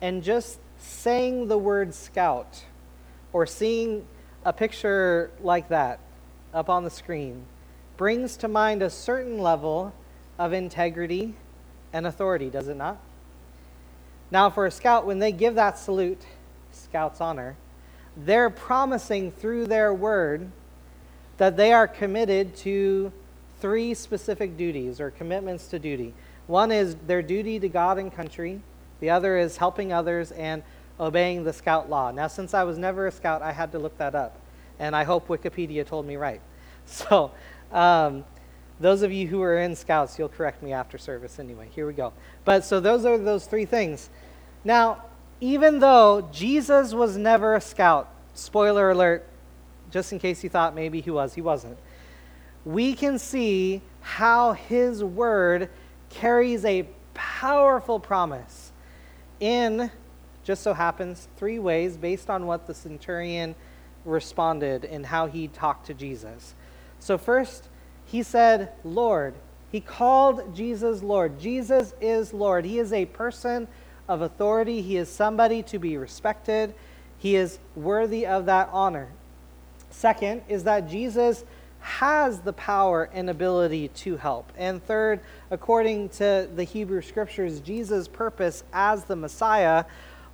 and 0.00 0.24
just 0.24 0.58
saying 0.78 1.48
the 1.48 1.58
word 1.58 1.94
scout 1.94 2.64
or 3.32 3.46
seeing 3.46 4.06
a 4.44 4.52
picture 4.52 5.30
like 5.42 5.68
that 5.68 6.00
up 6.54 6.68
on 6.68 6.84
the 6.84 6.90
screen 6.90 7.44
brings 7.96 8.36
to 8.36 8.48
mind 8.48 8.82
a 8.82 8.88
certain 8.88 9.38
level 9.38 9.92
of 10.38 10.52
integrity 10.52 11.34
and 11.92 12.06
authority 12.06 12.48
does 12.48 12.68
it 12.68 12.76
not 12.76 12.98
now, 14.30 14.50
for 14.50 14.66
a 14.66 14.70
scout, 14.70 15.06
when 15.06 15.18
they 15.18 15.32
give 15.32 15.54
that 15.54 15.78
salute, 15.78 16.22
scout's 16.70 17.20
honor, 17.20 17.56
they're 18.16 18.50
promising 18.50 19.32
through 19.32 19.66
their 19.66 19.94
word 19.94 20.50
that 21.38 21.56
they 21.56 21.72
are 21.72 21.88
committed 21.88 22.54
to 22.56 23.12
three 23.60 23.94
specific 23.94 24.56
duties 24.56 25.00
or 25.00 25.10
commitments 25.10 25.68
to 25.68 25.78
duty. 25.78 26.12
One 26.46 26.70
is 26.70 26.96
their 27.06 27.22
duty 27.22 27.58
to 27.60 27.68
God 27.68 27.98
and 27.98 28.12
country, 28.12 28.60
the 29.00 29.10
other 29.10 29.38
is 29.38 29.56
helping 29.56 29.92
others 29.92 30.32
and 30.32 30.62
obeying 30.98 31.44
the 31.44 31.52
scout 31.52 31.88
law. 31.88 32.10
Now, 32.10 32.26
since 32.26 32.54
I 32.54 32.64
was 32.64 32.78
never 32.78 33.06
a 33.06 33.12
scout, 33.12 33.42
I 33.42 33.52
had 33.52 33.72
to 33.72 33.78
look 33.78 33.96
that 33.98 34.14
up, 34.14 34.38
and 34.78 34.96
I 34.96 35.04
hope 35.04 35.28
Wikipedia 35.28 35.86
told 35.86 36.06
me 36.06 36.16
right. 36.16 36.40
So, 36.90 37.32
um, 37.70 38.24
those 38.80 39.02
of 39.02 39.12
you 39.12 39.26
who 39.26 39.42
are 39.42 39.58
in 39.58 39.76
scouts, 39.76 40.18
you'll 40.18 40.30
correct 40.30 40.62
me 40.62 40.72
after 40.72 40.96
service 40.96 41.38
anyway. 41.38 41.68
Here 41.74 41.86
we 41.86 41.92
go. 41.92 42.14
But 42.46 42.64
so 42.64 42.80
those 42.80 43.04
are 43.04 43.18
those 43.18 43.46
three 43.46 43.66
things. 43.66 44.08
Now, 44.64 45.04
even 45.40 45.80
though 45.80 46.28
Jesus 46.32 46.94
was 46.94 47.16
never 47.16 47.54
a 47.54 47.60
scout, 47.60 48.08
spoiler 48.34 48.90
alert, 48.90 49.26
just 49.90 50.12
in 50.12 50.18
case 50.18 50.42
you 50.42 50.50
thought 50.50 50.74
maybe 50.74 51.00
he 51.00 51.10
was, 51.10 51.34
he 51.34 51.40
wasn't. 51.40 51.76
We 52.64 52.94
can 52.94 53.18
see 53.18 53.82
how 54.00 54.52
his 54.52 55.02
word 55.02 55.68
carries 56.10 56.64
a 56.64 56.86
powerful 57.14 58.00
promise 58.00 58.67
in, 59.40 59.90
just 60.44 60.62
so 60.62 60.74
happens, 60.74 61.28
three 61.36 61.58
ways 61.58 61.96
based 61.96 62.30
on 62.30 62.46
what 62.46 62.66
the 62.66 62.74
centurion 62.74 63.54
responded 64.04 64.84
and 64.84 65.06
how 65.06 65.26
he 65.26 65.48
talked 65.48 65.86
to 65.86 65.94
Jesus. 65.94 66.54
So, 67.00 67.18
first, 67.18 67.68
he 68.04 68.22
said, 68.22 68.72
Lord. 68.84 69.34
He 69.70 69.80
called 69.80 70.56
Jesus 70.56 71.02
Lord. 71.02 71.38
Jesus 71.38 71.92
is 72.00 72.32
Lord. 72.32 72.64
He 72.64 72.78
is 72.78 72.92
a 72.92 73.04
person 73.04 73.68
of 74.08 74.22
authority, 74.22 74.80
he 74.80 74.96
is 74.96 75.10
somebody 75.10 75.62
to 75.64 75.78
be 75.78 75.98
respected. 75.98 76.74
He 77.18 77.36
is 77.36 77.58
worthy 77.76 78.26
of 78.26 78.46
that 78.46 78.70
honor. 78.72 79.08
Second 79.90 80.42
is 80.48 80.64
that 80.64 80.88
Jesus 80.88 81.44
has 81.80 82.40
the 82.40 82.52
power 82.52 83.08
and 83.12 83.30
ability 83.30 83.88
to 83.88 84.16
help. 84.16 84.52
And 84.56 84.84
third, 84.84 85.20
according 85.50 86.10
to 86.10 86.48
the 86.54 86.64
Hebrew 86.64 87.02
scriptures, 87.02 87.60
Jesus' 87.60 88.08
purpose 88.08 88.64
as 88.72 89.04
the 89.04 89.16
Messiah 89.16 89.84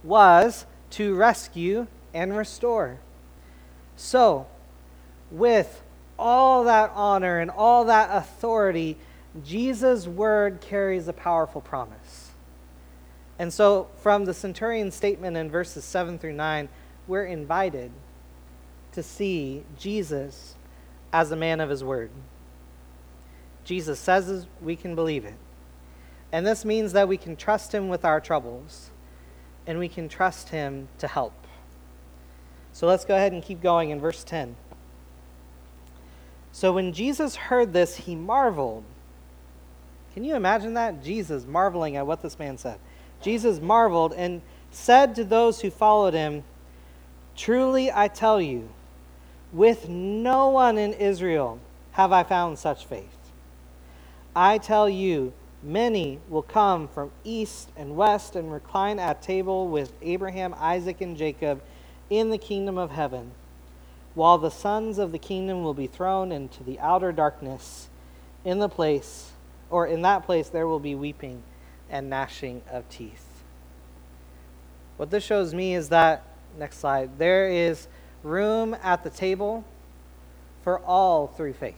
was 0.03 0.67
to 0.91 1.15
rescue 1.15 1.87
and 2.13 2.37
restore. 2.37 2.99
So, 3.97 4.47
with 5.31 5.83
all 6.19 6.65
that 6.65 6.93
honor 6.95 7.41
and 7.41 7.51
all 7.51 7.85
that 7.87 8.11
authority, 8.13 8.97
Jesus' 9.45 10.07
word 10.07 10.61
carries 10.61 11.09
a 11.09 11.13
powerful 11.13 11.61
promise. 11.61 12.31
And 13.39 13.53
so, 13.53 13.89
from 13.97 14.25
the 14.25 14.35
centurion's 14.35 14.95
statement 14.95 15.37
in 15.37 15.51
verses 15.51 15.85
7 15.85 16.19
through 16.19 16.35
9, 16.35 16.69
we're 17.07 17.25
invited 17.25 17.91
to 18.93 19.03
see 19.03 19.65
Jesus 19.79 20.54
as 21.15 21.31
a 21.31 21.37
man 21.37 21.61
of 21.61 21.71
his 21.71 21.85
word. 21.85 22.11
Jesus 23.63 24.01
says 24.01 24.49
we 24.61 24.75
can 24.75 24.97
believe 24.97 25.25
it. 25.25 25.37
And 26.33 26.45
this 26.45 26.65
means 26.65 26.93
that 26.93 27.07
we 27.07 27.17
can 27.17 27.37
trust 27.37 27.73
him 27.73 27.89
with 27.89 28.05
our 28.05 28.21
troubles 28.21 28.91
and 29.65 29.79
we 29.79 29.89
can 29.89 30.09
trust 30.09 30.49
him 30.49 30.89
to 30.99 31.07
help. 31.07 31.33
So 32.73 32.89
let's 32.89 33.05
go 33.05 33.15
ahead 33.15 33.33
and 33.33 33.45
keep 33.45 33.63
going 33.63 33.91
in 33.91 34.01
verse 34.01 34.25
10. 34.25 34.57
So 36.51 36.73
when 36.73 36.93
Jesus 36.93 37.37
heard 37.37 37.73
this, 37.73 37.95
he 37.95 38.17
marveled. 38.17 38.83
Can 40.15 40.25
you 40.25 40.35
imagine 40.35 40.75
that? 40.75 41.05
Jesus 41.05 41.47
marveling 41.47 41.95
at 41.97 42.09
what 42.09 42.23
this 42.23 42.41
man 42.41 42.59
said. 42.59 42.81
Jesus 43.23 43.61
marveled 43.61 44.13
and 44.15 44.43
said 44.73 45.15
to 45.15 45.23
those 45.23 45.61
who 45.61 45.71
followed 45.71 46.13
him, 46.13 46.43
Truly 47.37 47.93
I 47.93 48.09
tell 48.09 48.41
you, 48.41 48.69
with 49.55 49.89
no 49.89 50.49
one 50.49 50.77
in 50.77 50.93
Israel 50.93 51.61
have 51.93 52.11
I 52.11 52.25
found 52.25 52.59
such 52.59 52.85
faith. 52.85 53.17
I 54.35 54.59
tell 54.59 54.89
you, 54.89 55.33
many 55.63 56.19
will 56.29 56.43
come 56.43 56.89
from 56.89 57.13
east 57.23 57.71
and 57.77 57.97
west 57.97 58.35
and 58.35 58.53
recline 58.53 58.99
at 58.99 59.23
table 59.23 59.69
with 59.69 59.93
Abraham, 60.03 60.57
Isaac, 60.59 61.01
and 61.01 61.17
Jacob 61.17 61.63
in 62.11 62.31
the 62.31 62.39
kingdom 62.39 62.77
of 62.77 62.91
heaven, 62.91 63.31
while 64.15 64.39
the 64.39 64.51
sons 64.51 64.99
of 64.99 65.13
the 65.13 65.19
kingdom 65.19 65.63
will 65.63 65.73
be 65.73 65.87
thrown 65.87 66.33
into 66.33 66.65
the 66.65 66.81
outer 66.81 67.13
darkness. 67.13 67.89
In 68.45 68.59
the 68.59 68.69
place, 68.69 69.31
or 69.71 69.87
in 69.87 70.03
that 70.03 70.27
place, 70.27 70.49
there 70.49 70.67
will 70.67 70.81
be 70.81 70.95
weeping 70.95 71.43
and 71.89 72.11
gnashing 72.11 72.61
of 72.71 72.89
teeth. 72.89 73.27
What 74.97 75.11
this 75.11 75.25
shows 75.25 75.55
me 75.55 75.75
is 75.75 75.89
that, 75.91 76.25
next 76.59 76.79
slide, 76.79 77.19
there 77.19 77.49
is 77.49 77.87
room 78.25 78.77
at 78.83 79.05
the 79.05 79.11
table 79.11 79.65
for 80.63 80.79
all 80.81 81.29
through 81.29 81.53
faith. 81.53 81.75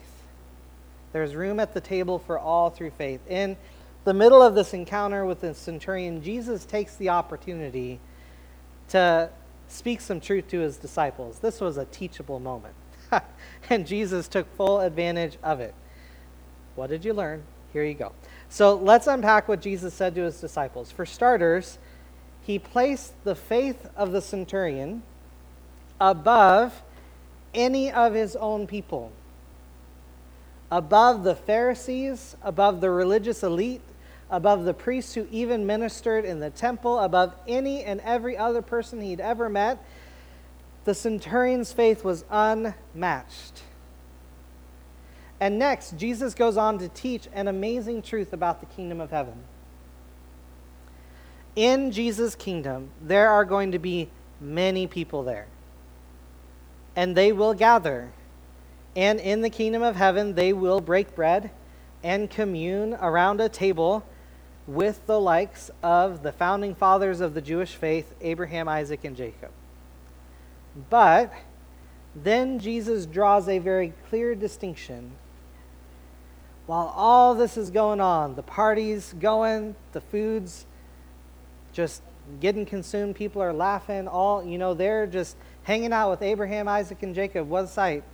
There's 1.13 1.35
room 1.35 1.61
at 1.61 1.75
the 1.75 1.81
table 1.81 2.19
for 2.19 2.39
all 2.39 2.71
through 2.71 2.91
faith. 2.91 3.21
In 3.29 3.57
the 4.05 4.15
middle 4.15 4.41
of 4.41 4.55
this 4.55 4.73
encounter 4.73 5.25
with 5.25 5.41
the 5.41 5.55
centurion, 5.55 6.23
Jesus 6.23 6.65
takes 6.65 6.95
the 6.97 7.09
opportunity 7.09 7.99
to 8.89 9.31
speak 9.69 10.01
some 10.01 10.21
truth 10.21 10.47
to 10.49 10.61
his 10.61 10.77
disciples. 10.77 11.41
This 11.41 11.61
was 11.61 11.77
a 11.77 11.87
teachable 11.87 12.39
moment, 12.39 12.75
and 13.71 13.87
Jesus 13.87 14.29
took 14.29 14.47
full 14.57 14.81
advantage 14.81 15.39
of 15.43 15.61
it. 15.61 15.75
What 16.77 16.91
did 16.91 17.05
you 17.05 17.15
learn? 17.15 17.43
Here 17.73 17.85
you 17.85 17.95
go. 17.95 18.13
So 18.49 18.75
let's 18.75 19.07
unpack 19.07 19.49
what 19.49 19.61
Jesus 19.61 19.93
said 19.93 20.15
to 20.15 20.23
his 20.23 20.41
disciples. 20.41 20.93
For 20.93 21.05
starters, 21.05 21.79
he 22.43 22.59
placed 22.59 23.13
the 23.25 23.35
faith 23.35 23.89
of 23.97 24.13
the 24.13 24.21
centurion 24.23 25.03
above 26.01 26.83
any 27.55 27.91
of 27.91 28.15
his 28.15 28.37
own 28.37 28.67
people, 28.67 29.13
above 30.71 31.25
the 31.25 31.35
Pharisees, 31.35 32.37
above 32.43 32.81
the 32.81 32.91
religious 32.91 33.43
elite, 33.43 33.81
above 34.31 34.65
the 34.65 34.75
priests 34.75 35.15
who 35.15 35.27
even 35.31 35.67
ministered 35.67 36.25
in 36.25 36.41
the 36.41 36.51
temple, 36.51 36.99
above 36.99 37.35
any 37.47 37.85
and 37.85 38.01
every 38.01 38.37
other 38.37 38.63
person 38.63 39.01
he'd 39.01 39.21
ever 39.21 39.49
met. 39.49 39.79
The 40.85 40.95
centurion's 40.95 41.73
faith 41.73 42.05
was 42.05 42.25
unmatched. 42.31 43.63
And 45.41 45.59
next, 45.59 45.97
Jesus 45.99 46.35
goes 46.35 46.57
on 46.57 46.79
to 46.79 46.89
teach 46.89 47.29
an 47.33 47.47
amazing 47.49 48.03
truth 48.03 48.33
about 48.33 48.61
the 48.61 48.67
kingdom 48.67 49.01
of 49.01 49.11
heaven. 49.11 49.35
In 51.55 51.91
Jesus' 51.91 52.35
kingdom, 52.35 52.91
there 53.03 53.31
are 53.31 53.45
going 53.45 53.73
to 53.73 53.79
be 53.79 54.09
many 54.41 54.87
people 54.87 55.23
there, 55.23 55.47
and 56.97 57.15
they 57.15 57.31
will 57.31 57.55
gather. 57.55 58.11
And 58.97 59.21
in 59.21 59.43
the 59.43 59.51
kingdom 59.51 59.83
of 59.83 59.95
heaven, 59.95 60.35
they 60.35 60.53
will 60.55 60.81
break 60.81 61.15
bread 61.15 61.51
and 62.03 62.31
commune 62.31 62.95
around 62.95 63.41
a 63.41 63.49
table 63.49 64.05
with 64.67 65.07
the 65.07 65.21
likes 65.21 65.71
of 65.83 66.23
the 66.23 66.33
founding 66.33 66.75
fathers 66.75 67.21
of 67.21 67.35
the 67.35 67.43
Jewish 67.43 67.75
faith, 67.75 68.15
Abraham, 68.21 68.69
Isaac, 68.69 69.05
and 69.05 69.15
Jacob. 69.15 69.51
But 70.91 71.33
then 72.15 72.59
Jesus 72.59 73.07
draws 73.07 73.49
a 73.49 73.59
very 73.59 73.93
clear 74.09 74.35
distinction. 74.35 75.13
While 76.67 76.93
all 76.97 77.35
this 77.35 77.57
is 77.57 77.71
going 77.71 78.01
on, 78.01 78.35
the 78.35 78.43
party's 78.43 79.15
going, 79.21 79.77
the 79.93 80.01
food's 80.01 80.67
just 81.73 82.03
getting 82.41 82.67
consumed, 82.67 83.15
people 83.15 83.41
are 83.41 83.53
laughing, 83.53 84.09
all, 84.09 84.45
you 84.45 84.59
know, 84.59 84.75
they're 84.75 85.07
just 85.07 85.37
hanging 85.67 85.93
out 85.93 86.11
with 86.11 86.23
Abraham, 86.23 86.69
Isaac, 86.69 87.03
and 87.03 87.13
Jacob. 87.13 87.53
A 87.53 87.67
sight. 87.67 88.05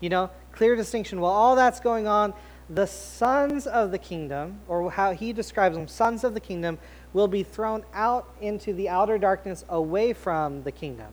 You 0.00 0.08
know, 0.08 0.30
clear 0.52 0.74
distinction. 0.74 1.20
While 1.20 1.32
all 1.32 1.54
that's 1.54 1.78
going 1.78 2.06
on, 2.08 2.32
the 2.70 2.86
sons 2.86 3.66
of 3.66 3.90
the 3.90 3.98
kingdom, 3.98 4.60
or 4.66 4.90
how 4.90 5.12
he 5.12 5.34
describes 5.34 5.76
them, 5.76 5.86
sons 5.86 6.24
of 6.24 6.32
the 6.32 6.40
kingdom, 6.40 6.78
will 7.12 7.28
be 7.28 7.42
thrown 7.42 7.84
out 7.92 8.34
into 8.40 8.72
the 8.72 8.88
outer 8.88 9.18
darkness 9.18 9.62
away 9.68 10.14
from 10.14 10.62
the 10.62 10.72
kingdom. 10.72 11.12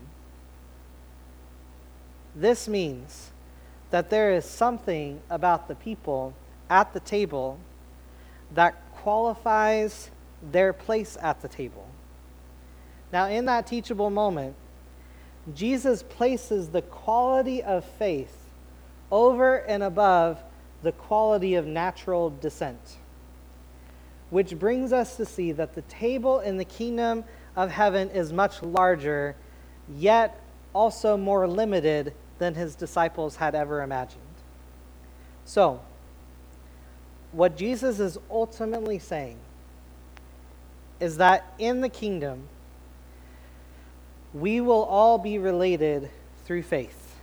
This 2.34 2.70
means 2.70 3.32
that 3.90 4.10
there 4.10 4.32
is 4.32 4.46
something 4.46 5.22
about 5.30 5.68
the 5.68 5.76
people 5.76 6.34
at 6.70 6.94
the 6.94 7.02
table 7.02 7.60
that 8.54 8.82
qualifies 8.94 10.12
their 10.42 10.72
place 10.72 11.18
at 11.22 11.42
the 11.42 11.50
table. 11.50 11.88
Now, 13.12 13.28
in 13.28 13.44
that 13.46 13.68
teachable 13.68 14.10
moment, 14.10 14.56
Jesus 15.54 16.04
places 16.04 16.70
the 16.70 16.82
quality 16.82 17.64
of 17.64 17.84
faith 17.84 18.36
over 19.12 19.58
and 19.58 19.84
above 19.84 20.42
the 20.84 20.92
quality 20.92 21.56
of 21.56 21.66
natural 21.66 22.30
descent. 22.30 22.98
Which 24.30 24.58
brings 24.60 24.94
us 24.94 25.18
to 25.18 25.26
see 25.26 25.52
that 25.54 25.74
the 25.74 25.82
table 25.84 26.40
in 26.40 26.58
the 26.58 26.66
kingdom 26.66 27.24
of 27.56 27.72
heaven 27.72 28.10
is 28.12 28.32
much 28.32 28.62
larger, 28.62 29.36
yet 29.98 30.40
also 30.74 31.18
more 31.18 31.48
limited 31.48 32.14
than 32.38 32.54
his 32.54 32.76
disciples 32.76 33.38
had 33.38 33.56
ever 33.56 33.82
imagined. 33.82 34.22
So, 35.46 35.82
what 37.32 37.58
Jesus 37.58 38.00
is 38.00 38.18
ultimately 38.30 39.00
saying 39.00 39.38
is 41.00 41.18
that 41.18 41.54
in 41.58 41.82
the 41.82 41.90
kingdom, 41.90 42.48
we 44.34 44.62
will 44.62 44.84
all 44.84 45.18
be 45.18 45.38
related 45.38 46.10
through 46.46 46.64
faith. 46.64 47.16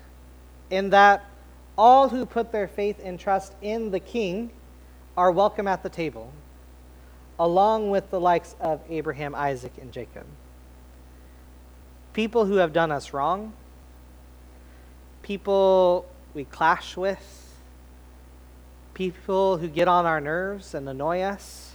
In 0.71 0.91
that 0.91 1.25
all 1.79 2.09
who 2.09 2.27
put 2.27 2.53
their 2.53 2.67
faith 2.67 3.01
and 3.03 3.19
trust 3.19 3.55
in 3.63 3.91
the 3.91 4.01
king 4.01 4.51
are 5.17 5.31
welcome 5.31 5.69
at 5.69 5.83
the 5.83 5.89
table, 5.89 6.33
along 7.39 7.91
with 7.91 8.11
the 8.11 8.21
likes 8.21 8.55
of 8.61 8.81
Abraham, 8.89 9.35
Isaac, 9.35 9.73
and 9.81 9.93
Jacob. 9.93 10.27
People 12.13 12.47
who 12.47 12.57
have 12.57 12.73
done 12.73 12.91
us 12.91 13.13
wrong, 13.13 13.53
people 15.23 16.07
we 16.35 16.45
clash 16.45 16.97
with, 16.97 17.55
people 18.95 19.59
who 19.59 19.69
get 19.69 19.87
on 19.87 20.07
our 20.07 20.21
nerves 20.21 20.75
and 20.75 20.89
annoy 20.89 21.21
us, 21.21 21.75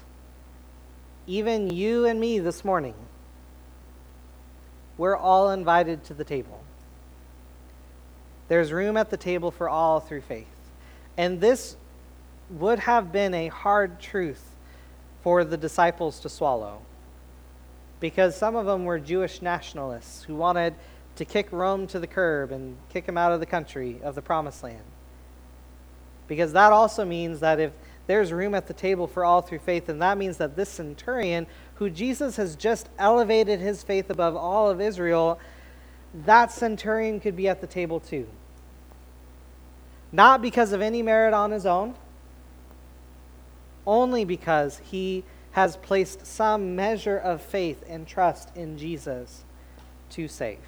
even 1.28 1.70
you 1.70 2.06
and 2.06 2.20
me 2.20 2.40
this 2.40 2.66
morning, 2.66 2.96
we're 4.98 5.16
all 5.16 5.52
invited 5.52 6.04
to 6.06 6.14
the 6.14 6.24
table. 6.24 6.62
There's 8.48 8.72
room 8.72 8.98
at 8.98 9.10
the 9.10 9.18
table 9.18 9.52
for 9.52 9.70
all 9.70 10.00
through 10.00 10.22
faith. 10.22 10.48
And 11.18 11.40
this 11.40 11.78
would 12.50 12.80
have 12.80 13.12
been 13.12 13.34
a 13.34 13.48
hard 13.48 14.00
truth 14.00 14.56
for 15.24 15.44
the 15.44 15.58
disciples 15.58 16.20
to 16.22 16.30
swallow 16.30 16.82
because 18.02 18.36
some 18.36 18.56
of 18.56 18.66
them 18.66 18.84
were 18.84 19.00
Jewish 19.00 19.42
nationalists 19.42 20.24
who 20.24 20.36
wanted 20.36 20.74
to 21.16 21.24
kick 21.24 21.48
Rome 21.52 21.88
to 21.88 22.00
the 22.00 22.08
curb 22.08 22.52
and 22.52 22.76
kick 22.90 23.06
him 23.06 23.18
out 23.18 23.32
of 23.32 23.40
the 23.40 23.46
country 23.46 24.02
of 24.04 24.16
the 24.16 24.22
promised 24.22 24.64
land. 24.64 24.84
Because 26.28 26.52
that 26.54 26.72
also 26.72 27.06
means 27.06 27.40
that 27.42 27.60
if 27.60 27.72
there's 28.08 28.34
room 28.34 28.56
at 28.56 28.68
the 28.68 28.74
table 28.74 29.08
for 29.08 29.24
all 29.24 29.42
through 29.42 29.60
faith, 29.60 29.88
and 29.88 30.02
that 30.02 30.18
means 30.18 30.38
that 30.38 30.56
this 30.56 30.70
centurion, 30.70 31.46
who 31.82 31.90
Jesus 31.90 32.36
has 32.36 32.56
just 32.56 32.88
elevated 33.00 33.60
his 33.60 33.82
faith 33.82 34.12
above 34.12 34.36
all 34.36 34.70
of 34.70 34.80
Israel, 34.80 35.40
that 36.14 36.52
centurion 36.52 37.20
could 37.20 37.36
be 37.36 37.48
at 37.48 37.60
the 37.60 37.66
table 37.66 38.00
too. 38.00 38.28
Not 40.12 40.44
because 40.44 40.74
of 40.74 40.82
any 40.82 41.02
merit 41.02 41.34
on 41.34 41.50
his 41.50 41.66
own, 41.66 41.96
only 43.88 44.26
because 44.26 44.80
he 44.92 45.24
has 45.54 45.76
placed 45.78 46.28
some 46.28 46.76
measure 46.76 47.18
of 47.18 47.42
faith 47.42 47.84
and 47.90 48.06
trust 48.06 48.56
in 48.56 48.78
Jesus 48.78 49.44
to 50.12 50.28
save. 50.28 50.60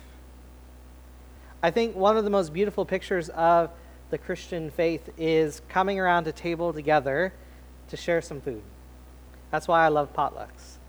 I 1.62 1.70
think 1.70 1.96
one 1.96 2.18
of 2.18 2.24
the 2.24 2.32
most 2.32 2.52
beautiful 2.52 2.86
pictures 2.86 3.30
of 3.30 3.70
the 4.10 4.18
Christian 4.18 4.72
faith 4.72 5.12
is 5.20 5.62
coming 5.70 6.00
around 6.00 6.26
a 6.26 6.32
table 6.32 6.74
together 6.74 7.34
to 7.90 7.98
share 7.98 8.24
some 8.24 8.42
food. 8.42 8.64
That's 9.52 9.68
why 9.68 9.86
I 9.86 9.90
love 9.90 10.12
potlucks. 10.12 10.80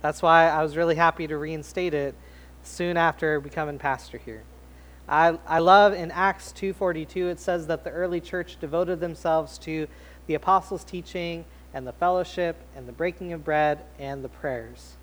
That's 0.00 0.22
why 0.22 0.48
I 0.48 0.62
was 0.62 0.76
really 0.76 0.94
happy 0.94 1.26
to 1.26 1.36
reinstate 1.36 1.94
it 1.94 2.14
soon 2.62 2.96
after 2.96 3.40
becoming 3.40 3.78
pastor 3.78 4.18
here. 4.18 4.44
I, 5.08 5.38
I 5.46 5.58
love 5.58 5.94
in 5.94 6.10
Acts 6.10 6.52
2:42 6.52 7.30
it 7.30 7.40
says 7.40 7.66
that 7.66 7.82
the 7.82 7.90
early 7.90 8.20
church 8.20 8.58
devoted 8.60 9.00
themselves 9.00 9.56
to 9.58 9.88
the 10.26 10.34
apostles' 10.34 10.84
teaching 10.84 11.46
and 11.72 11.86
the 11.86 11.92
fellowship 11.92 12.56
and 12.76 12.86
the 12.86 12.92
breaking 12.92 13.32
of 13.32 13.44
bread 13.44 13.80
and 13.98 14.22
the 14.22 14.28
prayers. 14.28 14.96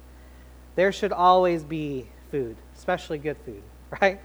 There 0.75 0.91
should 0.91 1.11
always 1.11 1.63
be 1.63 2.07
food, 2.29 2.57
especially 2.75 3.17
good 3.17 3.37
food, 3.45 3.63
right? 4.01 4.21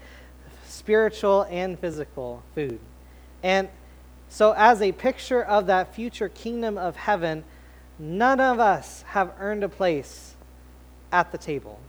Spiritual 0.67 1.47
and 1.51 1.79
physical 1.79 2.43
food. 2.55 2.81
And 3.43 3.69
so, 4.29 4.53
as 4.57 4.83
a 4.83 4.93
picture 4.93 5.43
of 5.43 5.67
that 5.67 5.95
future 5.95 6.29
kingdom 6.29 6.79
of 6.79 6.97
heaven, 6.97 7.45
none 7.99 8.39
of 8.39 8.61
us 8.61 9.03
have 9.09 9.33
earned 9.41 9.65
a 9.65 9.69
place 9.69 10.30
at 11.13 11.33
the 11.33 11.39
table 11.39 11.81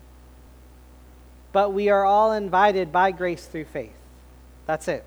but 1.51 1.73
we 1.73 1.89
are 1.89 2.05
all 2.05 2.31
invited 2.31 2.91
by 2.91 3.12
grace 3.12 3.45
through 3.45 3.65
faith. 3.65 3.95
That's 4.65 4.88
it. 4.88 5.03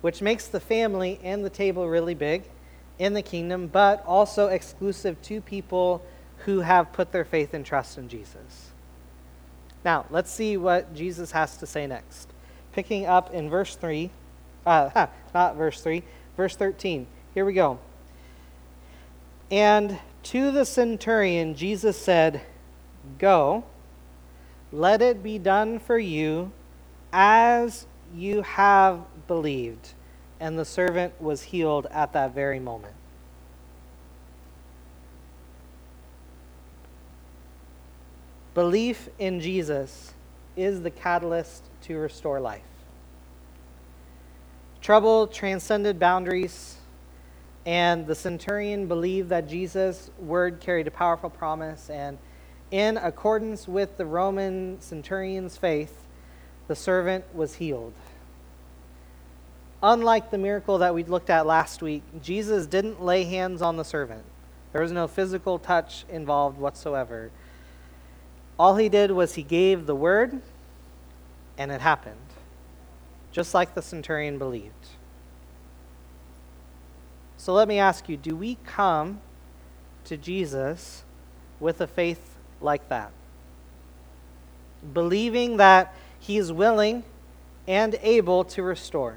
Which 0.00 0.22
makes 0.22 0.46
the 0.46 0.60
family 0.60 1.20
and 1.22 1.44
the 1.44 1.50
table 1.50 1.88
really 1.88 2.14
big 2.14 2.44
in 2.98 3.12
the 3.12 3.22
kingdom, 3.22 3.66
but 3.66 4.04
also 4.06 4.46
exclusive 4.46 5.20
to 5.22 5.40
people 5.40 6.02
who 6.44 6.60
have 6.60 6.92
put 6.92 7.12
their 7.12 7.24
faith 7.24 7.52
and 7.52 7.64
trust 7.64 7.98
in 7.98 8.08
Jesus. 8.08 8.70
Now, 9.84 10.06
let's 10.10 10.30
see 10.30 10.56
what 10.56 10.94
Jesus 10.94 11.32
has 11.32 11.56
to 11.58 11.66
say 11.66 11.86
next. 11.86 12.28
Picking 12.72 13.06
up 13.06 13.34
in 13.34 13.50
verse 13.50 13.76
3, 13.76 14.10
uh, 14.64 15.06
not 15.34 15.56
verse 15.56 15.80
3, 15.82 16.02
verse 16.36 16.56
13. 16.56 17.06
Here 17.34 17.44
we 17.44 17.52
go. 17.52 17.78
And 19.50 19.98
to 20.24 20.50
the 20.50 20.64
centurion, 20.64 21.54
Jesus 21.54 21.96
said, 21.96 22.42
Go 23.18 23.64
let 24.72 25.02
it 25.02 25.22
be 25.22 25.38
done 25.38 25.78
for 25.78 25.98
you 25.98 26.52
as 27.12 27.86
you 28.14 28.42
have 28.42 29.00
believed. 29.26 29.94
And 30.38 30.58
the 30.58 30.64
servant 30.64 31.20
was 31.20 31.42
healed 31.42 31.86
at 31.90 32.12
that 32.12 32.34
very 32.34 32.60
moment. 32.60 32.94
Belief 38.54 39.08
in 39.18 39.40
Jesus 39.40 40.12
is 40.56 40.82
the 40.82 40.90
catalyst 40.90 41.64
to 41.82 41.96
restore 41.96 42.40
life. 42.40 42.62
Trouble 44.80 45.26
transcended 45.26 45.98
boundaries, 45.98 46.76
and 47.66 48.06
the 48.06 48.14
centurion 48.14 48.86
believed 48.86 49.28
that 49.28 49.48
Jesus' 49.48 50.10
word 50.18 50.60
carried 50.60 50.86
a 50.86 50.90
powerful 50.90 51.30
promise 51.30 51.90
and 51.90 52.18
in 52.70 52.96
accordance 52.96 53.66
with 53.66 53.96
the 53.96 54.06
Roman 54.06 54.80
centurion's 54.80 55.56
faith, 55.56 56.06
the 56.68 56.76
servant 56.76 57.24
was 57.34 57.56
healed. 57.56 57.94
Unlike 59.82 60.30
the 60.30 60.38
miracle 60.38 60.78
that 60.78 60.94
we 60.94 61.02
looked 61.02 61.30
at 61.30 61.46
last 61.46 61.82
week, 61.82 62.02
Jesus 62.22 62.66
didn't 62.66 63.02
lay 63.02 63.24
hands 63.24 63.60
on 63.60 63.76
the 63.76 63.84
servant. 63.84 64.24
There 64.72 64.82
was 64.82 64.92
no 64.92 65.08
physical 65.08 65.58
touch 65.58 66.04
involved 66.08 66.58
whatsoever. 66.58 67.30
All 68.58 68.76
he 68.76 68.88
did 68.88 69.10
was 69.10 69.34
he 69.34 69.42
gave 69.42 69.86
the 69.86 69.96
word, 69.96 70.40
and 71.58 71.72
it 71.72 71.80
happened, 71.80 72.20
just 73.32 73.52
like 73.52 73.74
the 73.74 73.82
centurion 73.82 74.38
believed. 74.38 74.90
So 77.40 77.54
let 77.54 77.68
me 77.68 77.78
ask 77.78 78.06
you 78.06 78.18
do 78.18 78.36
we 78.36 78.58
come 78.66 79.18
to 80.04 80.18
Jesus 80.18 81.04
with 81.58 81.80
a 81.80 81.86
faith 81.86 82.36
like 82.60 82.86
that. 82.90 83.12
Believing 84.92 85.56
that 85.56 85.94
He 86.18 86.36
is 86.36 86.52
willing 86.52 87.02
and 87.66 87.98
able 88.02 88.44
to 88.44 88.62
restore. 88.62 89.16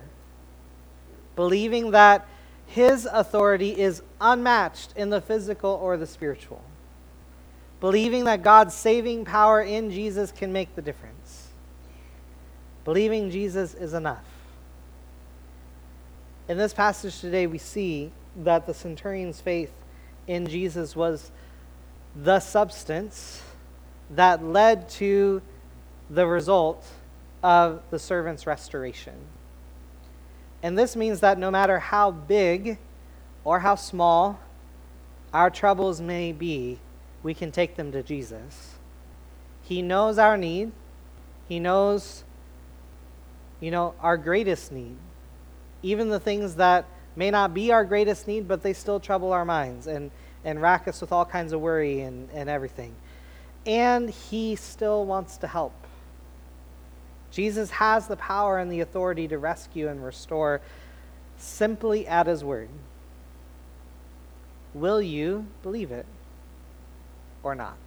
Believing 1.35 1.91
that 1.91 2.25
His 2.65 3.05
authority 3.11 3.77
is 3.77 4.01
unmatched 4.21 4.93
in 4.95 5.09
the 5.09 5.19
physical 5.19 5.71
or 5.71 5.97
the 5.97 6.07
spiritual. 6.07 6.63
Believing 7.81 8.23
that 8.23 8.41
God's 8.41 8.73
saving 8.73 9.25
power 9.25 9.61
in 9.61 9.91
Jesus 9.91 10.31
can 10.31 10.53
make 10.53 10.73
the 10.77 10.81
difference. 10.81 11.49
Believing 12.85 13.31
Jesus 13.31 13.73
is 13.73 13.93
enough. 13.93 14.32
In 16.47 16.57
this 16.57 16.73
passage 16.73 17.19
today, 17.21 17.47
we 17.47 17.57
see 17.57 18.11
that 18.43 18.65
the 18.65 18.73
centurion's 18.73 19.39
faith 19.39 19.71
in 20.27 20.45
Jesus 20.47 20.95
was 20.95 21.31
the 22.15 22.39
substance 22.39 23.41
that 24.09 24.43
led 24.43 24.89
to 24.89 25.41
the 26.09 26.27
result 26.27 26.85
of 27.41 27.81
the 27.91 27.99
servant's 27.99 28.45
restoration. 28.45 29.15
And 30.61 30.77
this 30.77 30.95
means 30.95 31.21
that 31.21 31.37
no 31.37 31.49
matter 31.49 31.79
how 31.79 32.11
big 32.11 32.77
or 33.45 33.59
how 33.59 33.75
small 33.75 34.39
our 35.33 35.49
troubles 35.49 36.01
may 36.01 36.33
be, 36.33 36.79
we 37.21 37.33
can 37.33 37.51
take 37.51 37.75
them 37.75 37.91
to 37.93 38.03
Jesus. 38.03 38.75
He 39.61 39.81
knows 39.81 40.17
our 40.17 40.37
need. 40.37 40.73
He 41.47 41.59
knows, 41.59 42.23
you 43.61 43.71
know, 43.71 43.93
our 44.01 44.17
greatest 44.17 44.71
need. 44.71 44.97
Even 45.83 46.09
the 46.09 46.19
things 46.19 46.55
that 46.55 46.85
may 47.15 47.29
not 47.29 47.53
be 47.53 47.71
our 47.71 47.85
greatest 47.85 48.27
need, 48.27 48.47
but 48.47 48.63
they 48.63 48.73
still 48.73 48.99
trouble 48.99 49.31
our 49.31 49.45
minds. 49.45 49.85
And 49.85 50.09
and 50.45 50.61
rack 50.61 50.87
us 50.87 51.01
with 51.01 51.11
all 51.11 51.25
kinds 51.25 51.53
of 51.53 51.61
worry 51.61 52.01
and, 52.01 52.29
and 52.31 52.49
everything. 52.49 52.95
And 53.65 54.09
he 54.09 54.55
still 54.55 55.05
wants 55.05 55.37
to 55.37 55.47
help. 55.47 55.73
Jesus 57.31 57.71
has 57.71 58.07
the 58.07 58.17
power 58.17 58.59
and 58.59 58.71
the 58.71 58.81
authority 58.81 59.27
to 59.29 59.37
rescue 59.37 59.87
and 59.87 60.03
restore 60.03 60.61
simply 61.37 62.05
at 62.07 62.27
his 62.27 62.43
word. 62.43 62.69
Will 64.73 65.01
you 65.01 65.47
believe 65.61 65.91
it 65.91 66.05
or 67.41 67.55
not? 67.55 67.77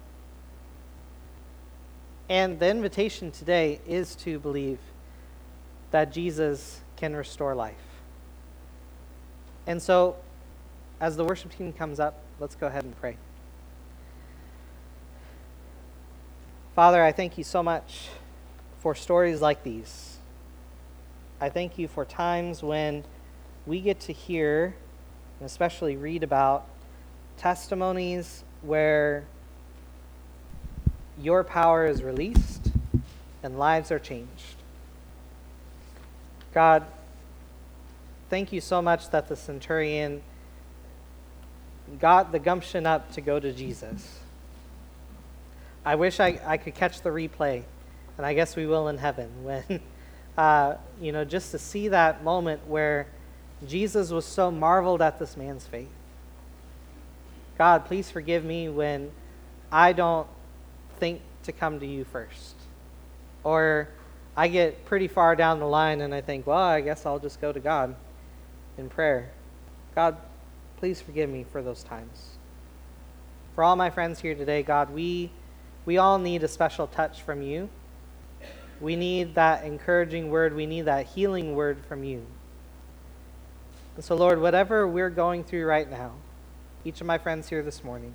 And 2.29 2.59
the 2.59 2.69
invitation 2.69 3.31
today 3.31 3.79
is 3.87 4.15
to 4.15 4.39
believe 4.39 4.79
that 5.91 6.11
Jesus 6.11 6.81
can 6.97 7.15
restore 7.15 7.55
life. 7.55 7.86
And 9.67 9.81
so, 9.81 10.15
as 10.99 11.15
the 11.15 11.23
worship 11.23 11.55
team 11.55 11.71
comes 11.73 11.99
up, 11.99 12.23
Let's 12.39 12.53
go 12.53 12.67
ahead 12.67 12.83
and 12.83 12.95
pray. 12.99 13.17
Father, 16.75 17.03
I 17.03 17.11
thank 17.11 17.39
you 17.39 17.43
so 17.43 17.63
much 17.63 18.09
for 18.79 18.93
stories 18.93 19.41
like 19.41 19.63
these. 19.63 20.17
I 21.41 21.49
thank 21.49 21.79
you 21.79 21.87
for 21.87 22.05
times 22.05 22.61
when 22.61 23.05
we 23.65 23.81
get 23.81 23.99
to 24.01 24.13
hear 24.13 24.75
and 25.39 25.47
especially 25.47 25.97
read 25.97 26.21
about 26.21 26.67
testimonies 27.37 28.43
where 28.61 29.25
your 31.19 31.43
power 31.43 31.87
is 31.87 32.03
released 32.03 32.71
and 33.41 33.57
lives 33.57 33.91
are 33.91 33.99
changed. 33.99 34.57
God, 36.53 36.85
thank 38.29 38.51
you 38.51 38.61
so 38.61 38.81
much 38.81 39.09
that 39.11 39.27
the 39.27 39.35
centurion 39.35 40.21
got 41.99 42.31
the 42.31 42.39
gumption 42.39 42.85
up 42.85 43.11
to 43.13 43.21
go 43.21 43.39
to 43.39 43.53
Jesus. 43.53 44.19
I 45.85 45.95
wish 45.95 46.19
I, 46.19 46.39
I 46.45 46.57
could 46.57 46.75
catch 46.75 47.01
the 47.01 47.09
replay, 47.09 47.63
and 48.17 48.25
I 48.25 48.33
guess 48.33 48.55
we 48.55 48.65
will 48.65 48.89
in 48.89 48.97
heaven, 48.97 49.29
when, 49.43 49.81
uh, 50.37 50.75
you 50.99 51.11
know, 51.11 51.23
just 51.23 51.51
to 51.51 51.59
see 51.59 51.87
that 51.89 52.23
moment 52.23 52.67
where 52.67 53.07
Jesus 53.65 54.11
was 54.11 54.25
so 54.25 54.51
marveled 54.51 55.01
at 55.01 55.17
this 55.17 55.37
man's 55.37 55.65
faith. 55.65 55.87
God, 57.57 57.85
please 57.85 58.11
forgive 58.11 58.43
me 58.43 58.69
when 58.69 59.11
I 59.71 59.93
don't 59.93 60.27
think 60.99 61.21
to 61.43 61.51
come 61.51 61.79
to 61.79 61.87
you 61.87 62.03
first. 62.03 62.55
Or 63.43 63.89
I 64.35 64.47
get 64.47 64.85
pretty 64.85 65.07
far 65.07 65.35
down 65.35 65.59
the 65.59 65.65
line 65.65 66.01
and 66.01 66.13
I 66.13 66.21
think, 66.21 66.45
well, 66.45 66.59
I 66.59 66.81
guess 66.81 67.05
I'll 67.05 67.17
just 67.17 67.41
go 67.41 67.51
to 67.51 67.59
God. 67.59 67.95
In 68.77 68.89
prayer. 68.89 69.31
God, 69.95 70.17
please 70.77 71.01
forgive 71.01 71.29
me 71.29 71.43
for 71.43 71.61
those 71.61 71.83
times. 71.83 72.37
For 73.55 73.63
all 73.63 73.75
my 73.75 73.89
friends 73.89 74.19
here 74.19 74.35
today, 74.35 74.61
God, 74.61 74.91
we, 74.91 75.31
we 75.85 75.97
all 75.97 76.19
need 76.19 76.43
a 76.43 76.47
special 76.47 76.87
touch 76.87 77.21
from 77.21 77.41
you. 77.41 77.69
We 78.79 78.95
need 78.95 79.35
that 79.35 79.63
encouraging 79.63 80.29
word. 80.29 80.55
We 80.55 80.67
need 80.67 80.85
that 80.85 81.07
healing 81.07 81.55
word 81.55 81.79
from 81.87 82.03
you. 82.03 82.25
And 83.95 84.05
so, 84.05 84.15
Lord, 84.15 84.39
whatever 84.39 84.87
we're 84.87 85.09
going 85.09 85.43
through 85.43 85.65
right 85.65 85.89
now, 85.89 86.11
each 86.85 87.01
of 87.01 87.07
my 87.07 87.17
friends 87.17 87.49
here 87.49 87.63
this 87.63 87.83
morning, 87.83 88.13